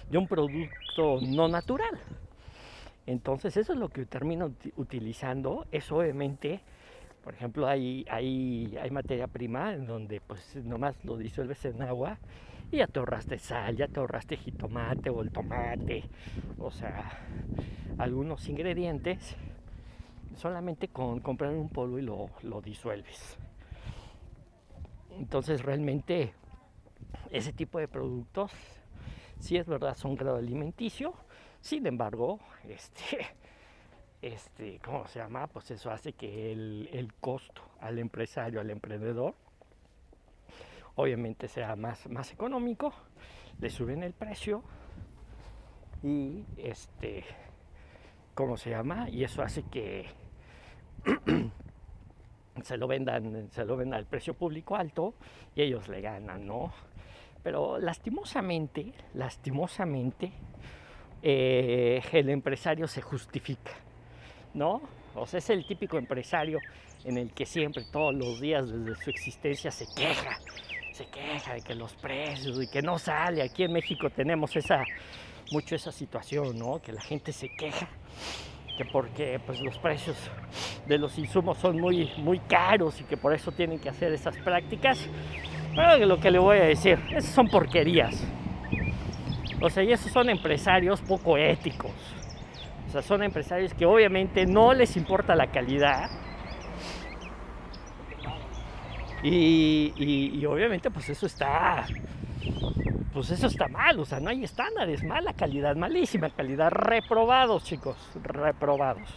de 0.10 0.18
un 0.18 0.28
producto 0.28 1.20
no 1.22 1.48
natural 1.48 2.00
Entonces 3.08 3.56
eso 3.56 3.74
es 3.74 3.80
lo 3.80 3.88
que 3.90 4.06
termino 4.06 4.54
utilizando. 4.76 5.66
Es 5.72 5.92
obviamente, 5.92 6.60
por 7.28 7.34
ejemplo, 7.34 7.68
hay, 7.68 8.06
hay, 8.10 8.78
hay 8.82 8.90
materia 8.90 9.28
prima 9.28 9.74
en 9.74 9.86
donde 9.86 10.22
pues 10.22 10.56
nomás 10.64 10.96
lo 11.04 11.18
disuelves 11.18 11.66
en 11.66 11.82
agua 11.82 12.20
y 12.72 12.78
ya 12.78 12.88
te 12.88 13.00
ahorraste 13.00 13.38
sal, 13.38 13.76
ya 13.76 13.90
te 13.90 14.00
ahorraste 14.00 14.38
jitomate 14.38 15.10
o 15.10 15.22
el 15.22 15.30
tomate, 15.30 16.06
o 16.58 16.72
sea, 16.72 17.20
algunos 17.98 18.48
ingredientes 18.48 19.36
solamente 20.38 20.88
con 20.88 21.20
comprar 21.20 21.52
un 21.52 21.68
polvo 21.68 22.00
y 22.00 22.04
lo, 22.04 22.30
lo 22.44 22.62
disuelves. 22.62 23.38
Entonces 25.20 25.64
realmente 25.64 26.32
ese 27.30 27.52
tipo 27.52 27.78
de 27.78 27.90
productos, 27.90 28.54
si 29.38 29.58
es 29.58 29.68
verdad, 29.68 29.98
son 29.98 30.16
grado 30.16 30.38
alimenticio, 30.38 31.14
sin 31.60 31.88
embargo, 31.88 32.40
este, 32.70 33.18
este, 34.22 34.80
¿cómo 34.84 35.08
se 35.08 35.20
llama? 35.20 35.48
Pues 35.48 35.72
eso 35.72 35.92
hace 35.92 36.14
que 36.14 36.52
el, 36.52 36.90
el 36.92 37.14
costo 37.14 37.62
al 37.80 38.00
empresario, 38.00 38.60
al 38.60 38.70
emprendedor, 38.70 39.36
obviamente 40.96 41.48
sea 41.48 41.76
más, 41.76 42.10
más 42.10 42.32
económico, 42.32 42.94
le 43.60 43.70
suben 43.70 44.04
el 44.04 44.14
precio 44.14 44.64
y 46.04 46.44
este, 46.58 47.24
¿cómo 48.34 48.58
se 48.58 48.72
llama? 48.72 49.10
Y 49.10 49.24
eso 49.24 49.42
hace 49.42 49.64
que 49.64 50.06
se 52.64 52.78
lo 52.78 52.88
vendan, 52.88 53.50
se 53.52 53.66
lo 53.66 53.78
vendan 53.78 54.00
al 54.00 54.06
precio 54.06 54.34
público 54.34 54.76
alto 54.76 55.14
y 55.56 55.62
ellos 55.62 55.88
le 55.88 56.02
ganan, 56.02 56.46
¿no? 56.46 56.72
Pero 57.44 57.80
lastimosamente, 57.80 58.94
lastimosamente, 59.14 60.32
eh, 61.22 62.02
el 62.12 62.30
empresario 62.30 62.88
se 62.88 63.02
justifica, 63.02 63.72
¿no? 64.54 64.82
O 65.16 65.26
sea, 65.26 65.40
es 65.40 65.50
el 65.50 65.66
típico 65.66 65.98
empresario 65.98 66.60
en 67.04 67.18
el 67.18 67.32
que 67.32 67.46
siempre, 67.46 67.84
todos 67.92 68.14
los 68.14 68.40
días 68.40 68.70
desde 68.70 69.02
su 69.04 69.10
existencia, 69.10 69.72
se 69.72 69.86
queja 69.96 70.38
se 70.98 71.06
queja 71.06 71.54
de 71.54 71.62
que 71.62 71.76
los 71.76 71.94
precios 71.94 72.60
y 72.60 72.68
que 72.68 72.82
no 72.82 72.98
sale. 72.98 73.44
Aquí 73.44 73.64
en 73.64 73.72
México 73.72 74.10
tenemos 74.10 74.56
esa, 74.56 74.84
mucho 75.52 75.76
esa 75.76 75.92
situación, 75.92 76.58
¿no? 76.58 76.82
Que 76.82 76.92
la 76.92 77.02
gente 77.02 77.32
se 77.32 77.50
queja 77.50 77.88
que 78.78 78.86
porque 78.86 79.40
pues 79.46 79.60
los 79.62 79.78
precios 79.78 80.16
de 80.88 80.98
los 81.00 81.18
insumos 81.18 81.58
son 81.58 81.80
muy 81.80 82.12
muy 82.18 82.40
caros 82.40 83.02
y 83.02 83.04
que 83.06 83.18
por 83.18 83.34
eso 83.34 83.52
tienen 83.52 83.80
que 83.80 83.90
hacer 83.90 84.12
esas 84.12 84.38
prácticas. 84.38 85.08
Pero 85.76 86.04
lo 86.06 86.20
que 86.20 86.32
le 86.32 86.40
voy 86.40 86.58
a 86.58 86.64
decir, 86.64 87.00
esas 87.10 87.32
son 87.32 87.48
porquerías. 87.48 88.24
O 89.62 89.70
sea, 89.70 89.84
y 89.84 89.92
esos 89.92 90.12
son 90.12 90.30
empresarios 90.30 91.02
poco 91.02 91.38
éticos. 91.38 91.92
O 92.88 92.90
sea, 92.90 93.02
son 93.02 93.24
empresarios 93.24 93.74
que 93.74 93.86
obviamente 93.86 94.46
no 94.46 94.74
les 94.74 94.96
importa 94.98 95.36
la 95.36 95.48
calidad, 95.48 96.10
y, 99.24 100.46
obviamente 100.46 100.92
pues 100.92 101.10
eso 101.10 101.26
está, 101.26 101.86
pues 103.14 103.32
eso 103.32 103.48
está 103.48 103.68
mal, 103.68 104.00
o 104.00 104.06
sea, 104.06 104.20
no 104.20 104.30
hay 104.30 104.44
estándares, 104.44 105.04
mala 105.04 105.34
calidad, 105.34 105.76
malísima 105.76 106.30
calidad, 106.30 106.72
reprobados 106.72 107.64
chicos, 107.64 107.98
reprobados. 108.24 109.10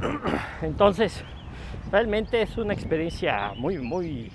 Entonces, 0.62 1.24
realmente 1.90 2.42
es 2.42 2.56
una 2.58 2.74
experiencia 2.74 3.52
muy, 3.56 3.78
muy, 3.78 4.30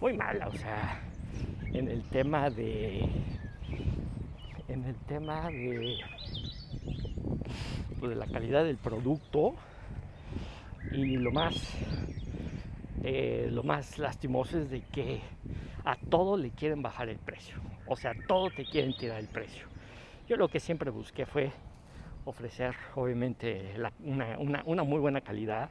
muy 0.00 0.12
mala, 0.12 0.48
o 0.48 0.54
sea, 0.54 1.00
en 1.72 1.88
el 1.88 2.02
tema 2.04 2.50
de, 2.50 3.08
en 4.68 4.84
el 4.84 4.96
tema 5.06 5.48
de, 5.48 5.98
pues, 8.00 8.10
de 8.10 8.16
la 8.16 8.26
calidad 8.26 8.64
del 8.64 8.76
producto 8.76 9.54
y 10.92 11.16
lo 11.16 11.32
más 11.32 11.54
eh, 13.06 13.48
lo 13.52 13.62
más 13.62 13.98
lastimoso 13.98 14.58
es 14.58 14.70
de 14.70 14.80
que 14.80 15.20
a 15.84 15.94
todo 15.96 16.38
le 16.38 16.50
quieren 16.50 16.80
bajar 16.80 17.10
el 17.10 17.18
precio. 17.18 17.54
O 17.86 17.96
sea, 17.96 18.12
a 18.12 18.14
todo 18.14 18.48
te 18.50 18.64
quieren 18.64 18.94
tirar 18.94 19.18
el 19.18 19.28
precio. 19.28 19.66
Yo 20.26 20.38
lo 20.38 20.48
que 20.48 20.58
siempre 20.58 20.90
busqué 20.90 21.26
fue 21.26 21.52
ofrecer, 22.24 22.74
obviamente, 22.94 23.74
una, 24.00 24.84
muy 24.84 24.98
buena 24.98 25.20
calidad. 25.20 25.68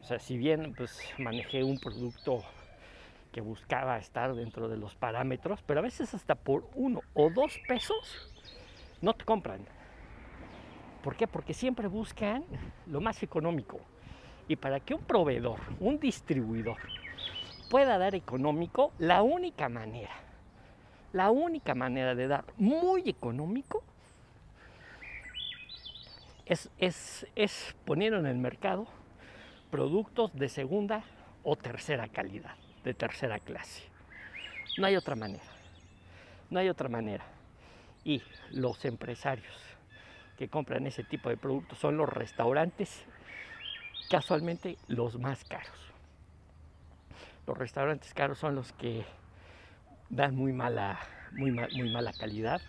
O 0.00 0.04
sea, 0.04 0.20
si 0.20 0.38
bien 0.38 0.74
pues 0.74 1.02
manejé 1.18 1.64
un 1.64 1.80
producto 1.80 2.44
que 3.32 3.40
buscaba 3.40 3.98
estar 3.98 4.32
dentro 4.36 4.68
de 4.68 4.76
los 4.76 4.94
parámetros, 4.94 5.60
pero 5.66 5.80
a 5.80 5.82
veces 5.82 6.14
hasta 6.14 6.36
por 6.36 6.68
uno 6.76 7.02
o 7.14 7.30
dos 7.30 7.58
pesos 7.66 8.30
no 9.00 9.12
te 9.14 9.24
compran. 9.24 9.66
¿Por 11.02 11.16
qué? 11.16 11.26
Porque 11.26 11.54
siempre 11.54 11.86
buscan 11.88 12.44
lo 12.86 13.00
más 13.00 13.22
económico. 13.22 13.80
Y 14.48 14.56
para 14.56 14.80
que 14.80 14.94
un 14.94 15.02
proveedor, 15.02 15.60
un 15.78 16.00
distribuidor, 16.00 16.78
pueda 17.70 17.98
dar 17.98 18.14
económico, 18.14 18.92
la 18.98 19.22
única 19.22 19.68
manera, 19.68 20.14
la 21.12 21.30
única 21.30 21.74
manera 21.74 22.14
de 22.14 22.28
dar 22.28 22.44
muy 22.56 23.08
económico 23.08 23.82
es, 26.46 26.70
es, 26.78 27.76
poner 27.84 28.14
en 28.14 28.26
el 28.26 28.38
mercado 28.38 28.86
productos 29.70 30.34
de 30.34 30.48
segunda 30.48 31.02
o 31.42 31.56
tercera 31.56 32.08
calidad, 32.08 32.54
de 32.84 32.94
tercera 32.94 33.38
clase. 33.38 33.82
No 34.78 34.86
hay 34.86 34.96
otra 34.96 35.14
manera. 35.14 35.44
No 36.48 36.58
hay 36.58 36.70
otra 36.70 36.88
manera. 36.88 37.24
Y 38.04 38.22
los 38.50 38.84
empresarios 38.86 39.67
que 40.38 40.48
compran 40.48 40.86
ese 40.86 41.02
tipo 41.02 41.28
de 41.28 41.36
productos 41.36 41.78
son 41.78 41.96
los 41.96 42.08
restaurantes 42.08 43.04
casualmente 44.08 44.78
los 44.86 45.18
más 45.18 45.44
caros. 45.44 45.92
Los 47.46 47.58
restaurantes 47.58 48.14
caros 48.14 48.38
son 48.38 48.54
los 48.54 48.72
que 48.72 49.04
dan 50.10 50.36
muy 50.36 50.52
mala, 50.52 50.98
muy, 51.32 51.50
mala 51.90 52.12
calidad 52.12 52.60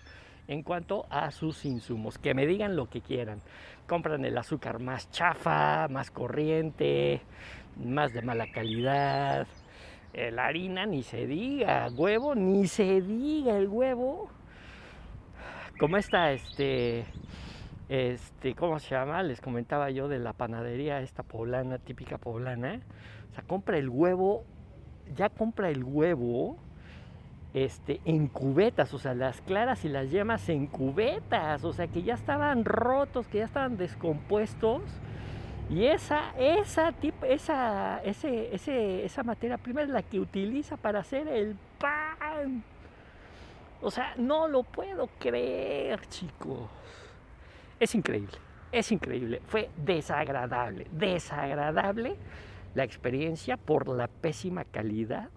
en 0.48 0.64
cuanto 0.64 1.06
a 1.12 1.32
sus 1.32 1.64
insumos. 1.64 2.18
Que 2.18 2.34
me 2.34 2.48
digan 2.48 2.76
lo 2.76 2.90
que 2.90 3.02
quieran. 3.02 3.40
Compran 3.88 4.26
el 4.26 4.38
azúcar 4.38 4.80
más 4.80 5.12
chafa, 5.12 5.88
más 5.90 6.12
corriente, 6.12 7.22
más 7.78 8.14
de 8.14 8.22
mala 8.24 8.52
calidad. 8.52 9.48
La 10.14 10.48
harina 10.48 10.88
ni 10.88 11.04
se 11.04 11.28
diga, 11.28 11.88
huevo 11.92 12.34
ni 12.34 12.68
se 12.68 13.02
diga 13.02 13.58
el 13.58 13.68
huevo. 13.68 14.30
Como 15.78 15.98
está 15.98 16.32
este 16.32 17.06
este, 17.90 18.54
¿cómo 18.54 18.80
se 18.80 18.92
llama? 18.92 19.24
Les 19.24 19.42
comentaba 19.42 19.90
yo 19.90 20.08
de 20.08 20.20
la 20.20 20.34
panadería 20.34 21.02
esta 21.02 21.24
poblana, 21.24 21.80
típica 21.80 22.20
poblana. 22.20 22.80
O 23.32 23.34
sea, 23.34 23.44
compra 23.44 23.78
el 23.78 23.90
huevo, 23.90 24.44
ya 25.16 25.30
compra 25.30 25.70
el 25.70 25.84
huevo 25.84 26.58
este, 27.56 28.00
en 28.06 28.28
cubetas, 28.28 28.94
o 28.94 29.00
sea, 29.00 29.16
las 29.16 29.42
claras 29.42 29.84
y 29.86 29.90
las 29.90 30.12
yemas 30.12 30.50
en 30.50 30.68
cubetas, 30.68 31.64
o 31.64 31.74
sea, 31.74 31.88
que 31.88 32.04
ya 32.04 32.14
estaban 32.14 32.64
rotos, 32.64 33.28
que 33.28 33.40
ya 33.40 33.46
estaban 33.46 33.76
descompuestos. 33.76 34.84
Y 35.68 35.86
esa, 35.86 36.32
esa, 36.38 36.94
esa, 37.28 38.02
ese, 38.04 38.54
ese, 38.54 39.06
esa 39.06 39.24
materia 39.24 39.58
prima 39.58 39.82
es 39.82 39.90
la 39.90 40.04
que 40.04 40.20
utiliza 40.20 40.78
para 40.78 41.00
hacer 41.00 41.28
el 41.28 41.56
pan. 41.80 42.64
O 43.82 43.90
sea, 43.90 44.14
no 44.18 44.48
lo 44.48 44.64
puedo 44.64 45.08
creer, 45.20 46.06
chicos. 46.08 46.70
Es 47.80 47.96
increíble, 47.96 48.38
es 48.72 48.92
increíble. 48.92 49.42
Fue 49.48 49.70
desagradable, 49.78 50.88
desagradable 50.92 52.18
la 52.76 52.84
experiencia 52.84 53.58
por 53.58 53.88
la 53.88 54.08
pésima 54.08 54.66
calidad 54.66 55.30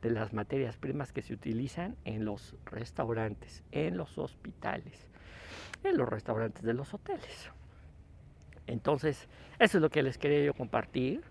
de 0.00 0.10
las 0.10 0.32
materias 0.32 0.76
primas 0.76 1.12
que 1.12 1.22
se 1.22 1.34
utilizan 1.34 1.96
en 2.04 2.24
los 2.24 2.54
restaurantes, 2.66 3.62
en 3.70 3.96
los 3.96 4.16
hospitales, 4.18 5.06
en 5.82 5.96
los 5.96 6.08
restaurantes 6.08 6.62
de 6.62 6.74
los 6.74 6.92
hoteles. 6.94 7.50
Entonces, 8.66 9.28
eso 9.58 9.78
es 9.78 9.82
lo 9.82 9.90
que 9.90 10.02
les 10.02 10.16
quería 10.16 10.44
yo 10.44 10.54
compartir. 10.54 11.22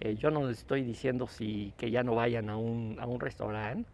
Eh, 0.00 0.16
yo 0.16 0.30
no 0.30 0.46
les 0.46 0.58
estoy 0.58 0.82
diciendo 0.82 1.26
si 1.26 1.74
que 1.76 1.90
ya 1.90 2.02
no 2.02 2.14
vayan 2.14 2.48
a 2.48 2.56
un, 2.56 2.96
a 3.00 3.06
un 3.06 3.20
restaurante. 3.20 3.88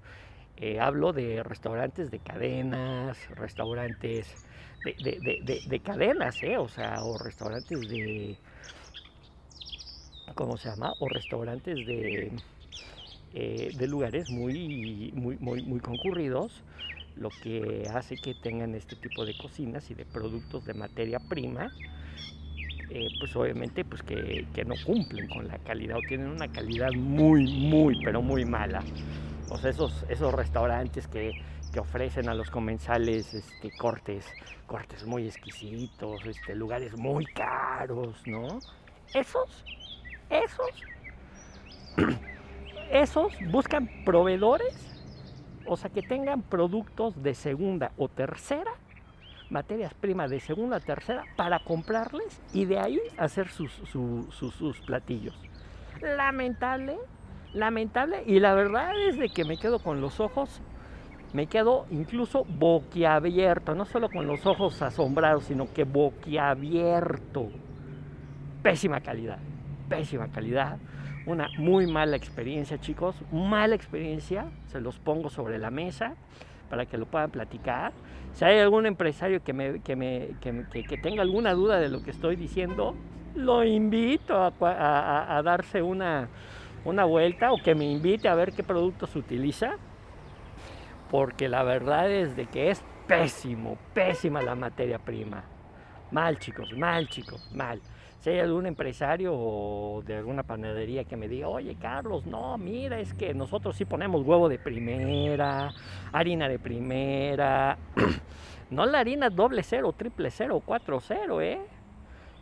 Eh, 0.59 0.81
hablo 0.81 1.13
de 1.13 1.43
restaurantes 1.43 2.11
de 2.11 2.19
cadenas, 2.19 3.19
restaurantes 3.37 4.39
de, 4.83 5.81
cadenas, 5.85 6.43
¿eh? 6.43 6.57
O 6.57 6.69
sea, 6.69 7.05
o 7.05 7.19
restaurantes 7.19 7.91
de... 7.91 8.39
¿Cómo 10.35 10.57
se 10.57 10.71
llama? 10.71 10.95
O 10.99 11.09
restaurantes 11.09 11.87
de, 11.87 12.33
eh, 13.35 13.73
de 13.75 13.87
lugares 13.87 14.31
muy, 14.31 15.13
muy, 15.15 15.37
muy, 15.39 15.61
muy 15.63 15.81
concurridos, 15.81 16.65
lo 17.17 17.31
que 17.31 17.89
hace 17.93 18.17
que 18.17 18.35
tengan 18.35 18.75
este 18.75 18.97
tipo 18.97 19.27
de 19.27 19.37
cocinas 19.37 19.91
y 19.91 19.95
de 19.95 20.05
productos 20.05 20.65
de 20.65 20.75
materia 20.75 21.19
prima, 21.19 21.71
pues 23.19 23.35
obviamente 23.37 23.85
pues 23.85 24.03
que, 24.03 24.47
que, 24.55 24.65
no 24.65 24.75
cumplen 24.85 25.27
con 25.29 25.49
la 25.49 25.59
calidad 25.59 25.99
o 25.99 26.03
tienen 26.03 26.29
una 26.29 26.49
calidad 26.49 26.93
muy, 26.93 27.47
muy, 27.47 28.03
pero 28.03 28.23
muy 28.23 28.45
mala. 28.45 28.83
O 29.51 29.59
sea, 29.59 29.71
esos, 29.71 30.05
esos 30.09 30.33
restaurantes 30.33 31.07
que 31.07 31.33
que 31.77 31.81
ofrecen 31.81 32.29
a 32.29 32.35
los 32.35 32.51
comensales 32.51 33.35
este, 33.35 33.71
cortes, 33.77 34.27
cortes 34.67 35.05
muy 35.05 35.27
exquisitos, 35.27 36.25
este, 36.25 36.55
lugares 36.55 36.97
muy 36.97 37.27
caros, 37.27 38.23
¿no? 38.27 38.61
Esos, 39.13 39.65
esos, 40.31 40.71
esos 42.91 43.33
buscan 43.51 43.91
proveedores, 44.05 44.75
o 45.67 45.77
sea, 45.77 45.91
que 45.91 46.01
tengan 46.01 46.41
productos 46.41 47.23
de 47.23 47.35
segunda 47.35 47.93
o 47.99 48.09
tercera, 48.09 48.73
materias 49.51 49.93
primas 49.93 50.31
de 50.31 50.41
segunda 50.41 50.79
o 50.79 50.81
tercera, 50.81 51.25
para 51.37 51.59
comprarles 51.59 52.41
y 52.55 52.65
de 52.65 52.79
ahí 52.79 53.01
hacer 53.19 53.49
sus, 53.49 53.71
sus 53.91 54.81
platillos. 54.81 55.39
Lamentable, 56.01 56.97
lamentable, 57.57 58.23
y 58.27 58.39
la 58.41 58.55
verdad 58.55 58.93
es 59.09 59.19
de 59.19 59.29
que 59.29 59.45
me 59.45 59.57
quedo 59.57 59.79
con 59.79 60.01
los 60.01 60.21
ojos 60.21 60.61
me 61.33 61.49
quedo 61.49 61.87
incluso 61.91 62.45
boquiabierto, 62.45 63.75
no 63.75 63.85
solo 63.85 64.09
con 64.09 64.27
los 64.27 64.47
ojos 64.47 64.81
asombrados, 64.81 65.45
sino 65.45 65.71
que 65.71 65.85
boquiabierto. 65.85 67.51
Pésima 68.63 69.01
calidad, 69.01 69.39
pésima 69.89 70.29
calidad. 70.29 70.79
Una 71.27 71.49
muy 71.59 71.87
mala 71.93 72.17
experiencia, 72.17 72.81
chicos, 72.81 73.17
mala 73.33 73.75
experiencia, 73.75 74.47
se 74.69 74.81
los 74.81 74.99
pongo 74.99 75.29
sobre 75.29 75.59
la 75.59 75.71
mesa 75.71 76.15
para 76.71 76.87
que 76.87 76.97
lo 76.97 77.05
puedan 77.05 77.31
platicar. 77.31 77.93
Si 78.33 78.45
hay 78.45 78.59
algún 78.59 78.87
empresario 78.87 79.43
que, 79.43 79.53
me, 79.53 79.81
que, 79.81 79.95
me, 79.95 80.29
que, 80.41 80.99
tenga 81.03 81.21
alguna 81.21 81.53
duda 81.53 81.79
de 81.79 81.91
lo 81.91 82.03
que 82.03 82.13
estoy 82.13 82.37
diciendo, 82.37 82.95
lo 83.35 83.63
invito 83.63 84.37
a, 84.37 85.37
a 85.37 85.43
darse 85.43 85.83
una, 85.83 86.29
una 86.87 87.05
vuelta 87.05 87.53
o 87.53 87.59
que 87.59 87.75
me 87.75 87.85
invite 87.85 88.29
a 88.29 88.35
ver 88.35 88.53
qué 88.53 88.63
productos 88.63 89.15
utiliza 89.17 89.77
porque 91.11 91.49
la 91.49 91.63
verdad 91.63 92.11
es 92.11 92.37
de 92.37 92.47
que 92.47 92.71
es 92.71 92.83
pésimo, 93.07 93.77
pésima 93.95 94.43
la 94.43 94.55
materia 94.55 94.99
prima. 94.99 95.45
Mal 96.11 96.39
chicos, 96.39 96.73
mal 96.77 97.09
chicos, 97.09 97.51
mal. 97.53 97.81
Si 98.21 98.31
hay 98.31 98.41
algún 98.41 98.67
empresario 98.67 99.33
o 99.35 100.03
de 100.05 100.17
alguna 100.17 100.43
panadería 100.43 101.05
que 101.05 101.17
me 101.17 101.29
diga, 101.29 101.49
oye 101.49 101.77
Carlos, 101.81 102.27
no, 102.27 102.57
mira, 102.59 102.99
es 102.99 103.15
que 103.15 103.35
nosotros 103.35 103.77
sí 103.77 103.85
ponemos 103.85 104.25
huevo 104.25 104.49
de 104.49 104.59
primera, 104.59 105.73
harina 106.13 106.49
de 106.49 106.59
primera, 106.59 107.79
no 108.71 108.87
la 108.87 109.01
harina 109.01 109.31
doble 109.31 109.63
cero, 109.63 109.93
triple 109.97 110.31
cero, 110.31 110.63
cuatro 110.65 111.01
cero, 111.01 111.41
¿eh? 111.41 111.61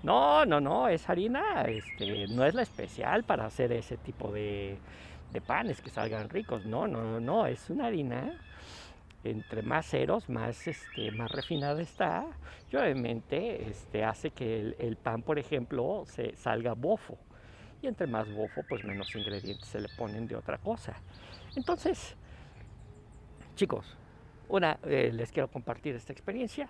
No, 0.05 0.45
no, 0.45 0.61
no, 0.61 0.87
esa 0.87 1.13
harina 1.13 1.63
este, 1.63 2.29
no 2.29 2.45
es 2.45 2.55
la 2.55 2.61
especial 2.61 3.25
para 3.25 3.47
hacer 3.47 3.73
ese 3.73 3.97
tipo 3.97 4.31
de, 4.31 4.77
panes 5.47 5.81
que 5.81 5.89
salgan 5.89 6.29
ricos, 6.29 6.67
no, 6.67 6.87
no, 6.87 7.03
no, 7.03 7.21
no, 7.21 7.47
es 7.47 7.71
una 7.71 7.87
harina 7.87 8.39
entre 9.25 9.63
más 9.63 9.87
ceros, 9.87 10.29
más, 10.29 10.69
este, 10.69 11.11
más 11.11 11.33
refinada 11.33 11.81
está, 11.81 12.27
y 12.71 12.77
obviamente 12.77 13.67
este, 13.67 14.05
hace 14.05 14.31
que 14.31 14.77
el, 14.79 14.97
pan, 14.97 15.23
por 15.23 15.39
ejemplo, 15.39 16.05
se 16.07 16.37
salga 16.37 16.75
bofo. 16.75 17.17
Y 17.81 17.87
entre 17.87 18.07
más 18.07 18.31
bofo, 18.31 18.63
pues 18.69 18.85
menos 18.85 19.15
ingredientes 19.17 19.67
se 19.67 19.81
le 19.81 19.89
ponen 19.97 20.27
de 20.27 20.37
otra 20.37 20.59
cosa. 20.59 20.95
Entonces, 21.57 22.15
chicos, 23.57 23.97
una, 24.49 24.79
eh, 24.85 25.11
les 25.15 25.33
quiero 25.33 25.49
compartir 25.49 25.95
esta 25.95 26.13
experiencia. 26.13 26.69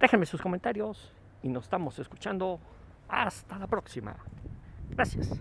Déjenme 0.00 0.26
sus 0.26 0.42
comentarios 0.42 1.14
y 1.42 1.48
nos 1.48 1.64
estamos 1.64 1.98
escuchando. 1.98 2.60
Hasta 3.08 3.58
la 3.58 3.66
próxima. 3.66 4.16
Gracias. 4.90 5.32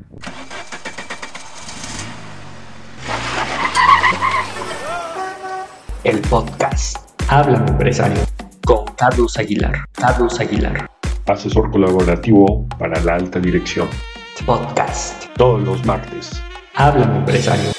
El 6.04 6.20
podcast 6.22 6.98
Habla 7.30 7.64
Empresario 7.68 8.29
Carlos 9.00 9.38
Aguilar. 9.38 9.86
Carlos 9.94 10.38
Aguilar. 10.42 10.92
Asesor 11.26 11.72
colaborativo 11.72 12.68
para 12.78 13.02
la 13.06 13.16
alta 13.16 13.40
dirección. 13.40 13.88
Podcast. 14.46 15.24
Todos 15.38 15.64
los 15.64 15.86
martes 15.86 16.44
Háblame, 16.76 17.20
empresario. 17.20 17.72